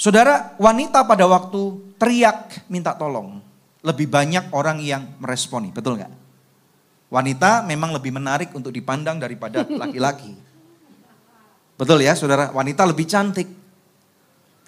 [0.00, 3.40] Saudara, wanita pada waktu teriak minta tolong,
[3.84, 6.12] lebih banyak orang yang meresponi, betul nggak?
[7.10, 10.32] Wanita memang lebih menarik untuk dipandang daripada laki-laki.
[11.76, 13.48] Betul ya saudara, wanita lebih cantik.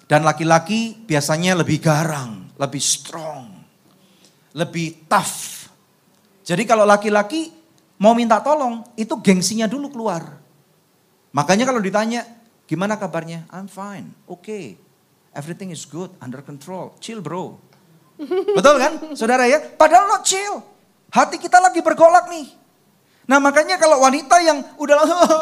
[0.03, 3.63] Dan laki-laki biasanya lebih garang, lebih strong,
[4.53, 5.62] lebih tough.
[6.43, 7.55] Jadi kalau laki-laki
[7.97, 10.43] mau minta tolong, itu gengsinya dulu keluar.
[11.31, 12.27] Makanya kalau ditanya,
[12.67, 13.47] gimana kabarnya?
[13.49, 14.43] I'm fine, oke.
[14.43, 14.65] Okay.
[15.33, 16.93] Everything is good, under control.
[17.01, 17.57] Chill bro.
[18.57, 19.57] Betul kan saudara ya?
[19.57, 20.61] Padahal not chill.
[21.09, 22.53] Hati kita lagi bergolak nih.
[23.25, 24.99] Nah makanya kalau wanita yang udah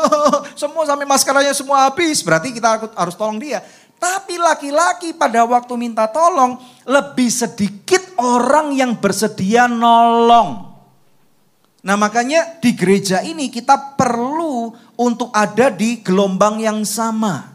[0.62, 2.24] semua sampai maskeranya semua habis.
[2.24, 3.60] Berarti kita harus tolong dia.
[4.00, 10.71] Tapi laki-laki pada waktu minta tolong lebih sedikit orang yang bersedia nolong.
[11.82, 14.70] Nah makanya di gereja ini kita perlu
[15.02, 17.50] untuk ada di gelombang yang sama.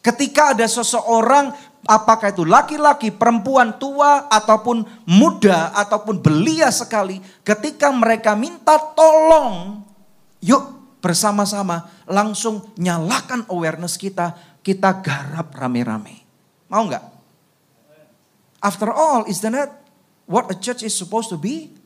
[0.00, 1.50] Ketika ada seseorang,
[1.84, 9.82] apakah itu laki-laki, perempuan tua, ataupun muda, ataupun belia sekali, ketika mereka minta tolong,
[10.40, 16.22] yuk bersama-sama langsung nyalakan awareness kita, kita garap rame-rame.
[16.70, 17.04] Mau nggak?
[18.60, 19.56] After all, is that
[20.28, 21.79] what a church is supposed to be?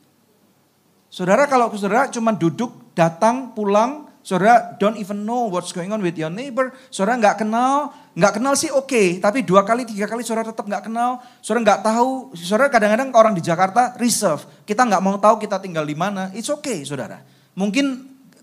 [1.15, 6.17] Saudara kalau saudara cuma duduk, datang, pulang, Saudara don't even know what's going on with
[6.17, 6.73] your neighbor.
[6.89, 10.65] Saudara nggak kenal, nggak kenal sih oke, okay, tapi dua kali, tiga kali saudara tetap
[10.65, 11.21] nggak kenal.
[11.45, 14.41] Saudara nggak tahu, saudara kadang-kadang orang di Jakarta reserve.
[14.65, 16.33] Kita nggak mau tahu kita tinggal di mana.
[16.33, 17.21] It's okay, saudara.
[17.53, 17.85] Mungkin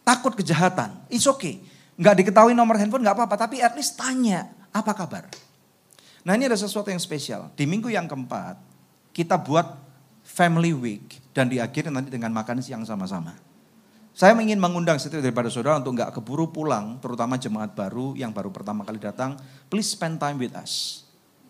[0.07, 1.03] takut kejahatan.
[1.11, 1.59] It's okay.
[1.99, 5.27] Nggak diketahui nomor handphone nggak apa-apa, tapi at least tanya apa kabar.
[6.23, 7.51] Nah ini ada sesuatu yang spesial.
[7.59, 8.55] Di minggu yang keempat,
[9.11, 9.66] kita buat
[10.33, 13.37] family week dan diakhiri nanti dengan makan siang sama-sama.
[14.12, 18.53] Saya ingin mengundang setiap daripada saudara untuk nggak keburu pulang, terutama jemaat baru yang baru
[18.53, 19.37] pertama kali datang.
[19.72, 21.05] Please spend time with us.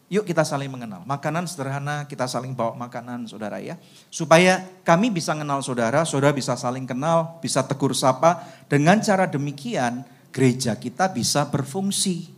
[0.06, 1.02] Yuk kita saling mengenal.
[1.08, 3.80] Makanan sederhana, kita saling bawa makanan saudara ya.
[4.12, 8.44] Supaya kami bisa kenal saudara, saudara bisa saling kenal, bisa tegur sapa.
[8.68, 12.28] Dengan cara demikian, gereja kita bisa berfungsi.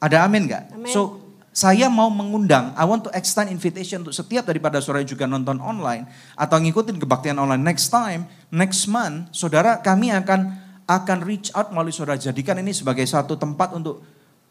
[0.00, 0.64] Ada amin nggak?
[0.88, 1.23] So
[1.54, 6.10] saya mau mengundang, I want to extend invitation untuk setiap daripada saudara juga nonton online
[6.34, 10.50] atau ngikutin kebaktian online next time, next month, saudara kami akan
[10.84, 14.02] akan reach out melalui saudara jadikan ini sebagai satu tempat untuk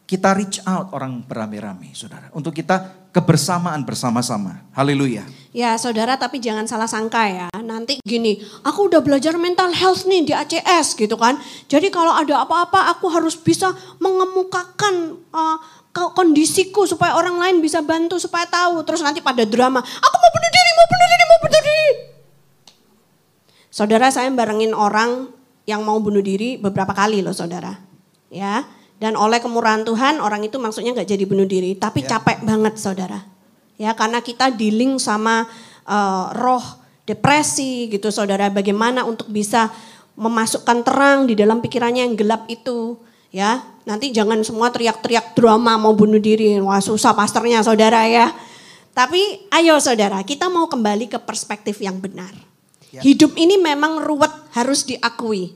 [0.04, 2.28] kita reach out orang beramai-ramai, saudara.
[2.36, 4.68] Untuk kita kebersamaan bersama-sama.
[4.76, 5.24] Haleluya.
[5.56, 7.48] Ya, saudara, tapi jangan salah sangka ya.
[7.64, 8.36] Nanti gini,
[8.66, 11.40] aku udah belajar mental health nih di ACS gitu kan.
[11.72, 15.56] Jadi kalau ada apa-apa, aku harus bisa mengemukakan uh,
[15.94, 18.82] kondisiku supaya orang lain bisa bantu supaya tahu.
[18.82, 21.88] Terus nanti pada drama aku mau bunuh diri mau bunuh diri mau bunuh diri.
[23.70, 25.30] Saudara saya barengin orang
[25.64, 27.78] yang mau bunuh diri beberapa kali loh saudara.
[28.28, 28.66] Ya
[28.98, 32.18] dan oleh kemurahan Tuhan orang itu maksudnya nggak jadi bunuh diri tapi ya.
[32.18, 33.22] capek banget saudara.
[33.78, 35.46] Ya karena kita dealing sama
[35.86, 36.62] uh, roh
[37.06, 38.50] depresi gitu saudara.
[38.50, 39.70] Bagaimana untuk bisa
[40.14, 42.98] memasukkan terang di dalam pikirannya yang gelap itu
[43.34, 43.66] ya.
[43.82, 46.54] Nanti jangan semua teriak-teriak drama mau bunuh diri.
[46.62, 48.30] Wah susah pastornya saudara ya.
[48.94, 52.30] Tapi ayo saudara, kita mau kembali ke perspektif yang benar.
[52.94, 53.02] Ya.
[53.02, 55.50] Hidup ini memang ruwet, harus diakui.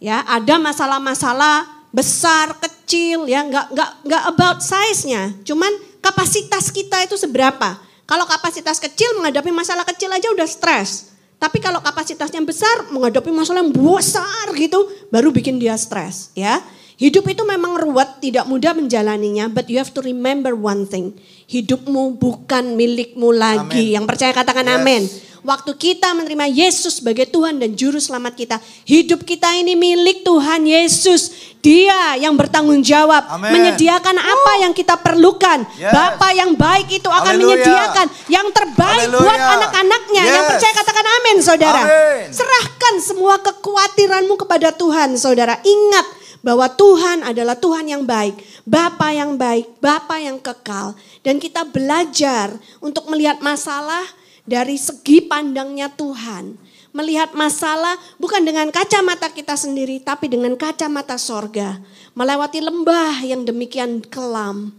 [0.00, 5.36] Ya, ada masalah-masalah besar, kecil, ya, nggak nggak nggak about size-nya.
[5.44, 5.68] Cuman
[6.00, 7.76] kapasitas kita itu seberapa.
[8.08, 11.12] Kalau kapasitas kecil menghadapi masalah kecil aja udah stres.
[11.36, 16.64] Tapi kalau kapasitasnya besar menghadapi masalah yang besar gitu, baru bikin dia stres, ya.
[16.94, 21.10] Hidup itu memang ruwet, tidak mudah menjalaninya, but you have to remember one thing.
[21.50, 23.90] Hidupmu bukan milikmu lagi.
[23.90, 23.94] Amen.
[23.98, 24.76] Yang percaya katakan yes.
[24.78, 25.02] amin.
[25.44, 28.56] Waktu kita menerima Yesus sebagai Tuhan dan Juru Selamat kita,
[28.88, 31.52] hidup kita ini milik Tuhan Yesus.
[31.60, 33.52] Dia yang bertanggung jawab, Amen.
[33.52, 35.68] menyediakan apa yang kita perlukan.
[35.76, 35.92] Yes.
[35.92, 37.60] Bapa yang baik itu akan Hallelujah.
[37.60, 39.20] menyediakan yang terbaik Hallelujah.
[39.20, 40.22] buat anak-anaknya.
[40.24, 40.32] Yes.
[40.32, 41.82] Yang percaya katakan amin saudara.
[41.84, 42.22] Amen.
[42.32, 45.60] Serahkan semua kekhawatiranmu kepada Tuhan saudara.
[45.60, 48.36] Ingat bahwa Tuhan adalah Tuhan yang baik,
[48.68, 50.92] Bapa yang baik, Bapa yang kekal.
[51.24, 52.52] Dan kita belajar
[52.84, 54.04] untuk melihat masalah
[54.44, 56.60] dari segi pandangnya Tuhan.
[56.94, 61.80] Melihat masalah bukan dengan kacamata kita sendiri, tapi dengan kacamata sorga.
[62.12, 64.70] Melewati lembah yang demikian kelam.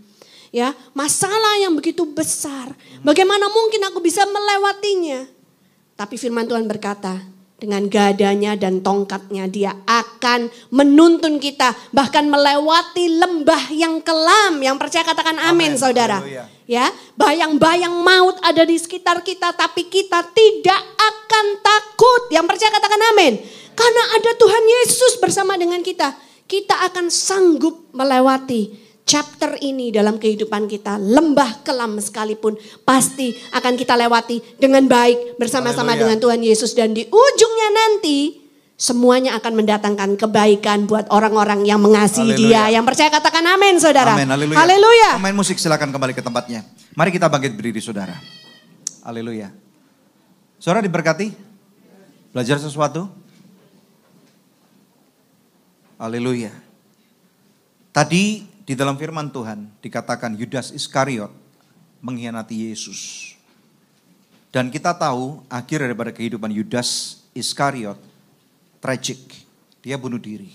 [0.55, 2.71] Ya, masalah yang begitu besar.
[3.03, 5.27] Bagaimana mungkin aku bisa melewatinya?
[5.99, 13.71] Tapi firman Tuhan berkata, dengan gadanya dan tongkatnya dia akan menuntun kita bahkan melewati lembah
[13.71, 15.79] yang kelam yang percaya katakan amin, amin.
[15.79, 16.43] saudara Haleluya.
[16.67, 16.85] ya
[17.15, 23.39] bayang-bayang maut ada di sekitar kita tapi kita tidak akan takut yang percaya katakan amin
[23.71, 26.11] karena ada Tuhan Yesus bersama dengan kita
[26.51, 33.93] kita akan sanggup melewati chapter ini dalam kehidupan kita, lembah kelam sekalipun pasti akan kita
[33.93, 38.41] lewati dengan baik bersama-sama dengan Tuhan Yesus dan di ujungnya nanti
[38.75, 42.67] semuanya akan mendatangkan kebaikan buat orang-orang yang mengasihi Haleluya.
[42.67, 42.75] Dia.
[42.75, 44.17] Yang percaya katakan amin, Saudara.
[44.17, 44.57] Amin, haleluya.
[44.59, 45.09] Haleluya.
[45.21, 46.65] Pemain musik silakan kembali ke tempatnya.
[46.97, 48.17] Mari kita bangkit berdiri saudara.
[49.05, 49.53] Haleluya.
[50.59, 51.31] Saudara diberkati?
[52.33, 53.07] Belajar sesuatu?
[55.95, 56.51] Haleluya.
[57.95, 61.29] Tadi di dalam firman Tuhan dikatakan Yudas Iskariot
[62.01, 63.31] mengkhianati Yesus.
[64.49, 68.01] Dan kita tahu akhir daripada kehidupan Yudas Iskariot
[68.81, 69.45] tragic.
[69.85, 70.49] Dia bunuh diri.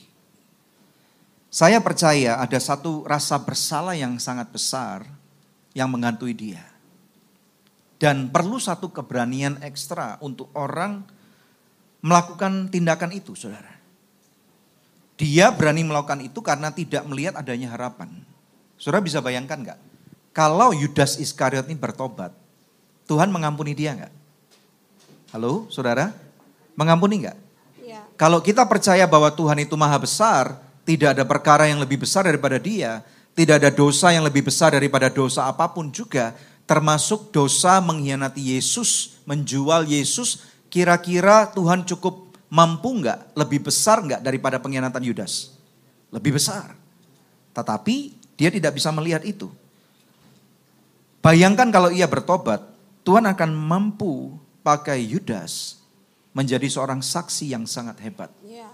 [1.51, 5.07] Saya percaya ada satu rasa bersalah yang sangat besar
[5.75, 6.63] yang menghantui dia.
[8.01, 11.05] Dan perlu satu keberanian ekstra untuk orang
[12.01, 13.80] melakukan tindakan itu, saudara.
[15.21, 18.09] Dia berani melakukan itu karena tidak melihat adanya harapan.
[18.81, 19.79] Saudara bisa bayangkan nggak?
[20.33, 22.33] Kalau Yudas Iskariot ini bertobat,
[23.05, 24.13] Tuhan mengampuni dia nggak?
[25.37, 26.17] Halo, saudara?
[26.73, 27.37] Mengampuni nggak?
[27.85, 28.01] Ya.
[28.17, 30.57] Kalau kita percaya bahwa Tuhan itu maha besar,
[30.89, 33.05] tidak ada perkara yang lebih besar daripada dia,
[33.37, 36.33] tidak ada dosa yang lebih besar daripada dosa apa pun juga,
[36.65, 44.59] termasuk dosa mengkhianati Yesus, menjual Yesus, kira-kira Tuhan cukup mampu nggak, lebih besar nggak daripada
[44.59, 45.55] pengkhianatan Yudas?
[46.11, 46.75] Lebih besar.
[47.55, 49.49] Tetapi dia tidak bisa melihat itu.
[51.23, 52.67] Bayangkan kalau ia bertobat,
[53.07, 54.35] Tuhan akan mampu
[54.67, 55.79] pakai Yudas
[56.35, 58.35] menjadi seorang saksi yang sangat hebat.
[58.43, 58.69] Ya.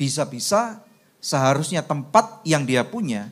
[0.00, 0.80] Bisa-bisa
[1.20, 3.28] seharusnya tempat yang dia punya,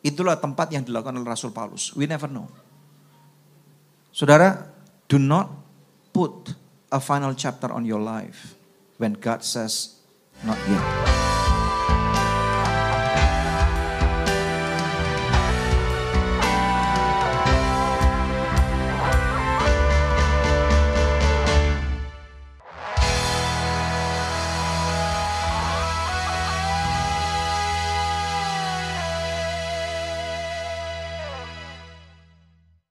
[0.00, 1.92] itulah tempat yang dilakukan oleh Rasul Paulus.
[1.92, 2.48] We never know.
[4.10, 4.66] Saudara,
[5.06, 5.52] do not
[6.10, 6.56] put
[6.90, 8.59] a final chapter on your life
[9.00, 9.96] when God says
[10.44, 11.19] not yet.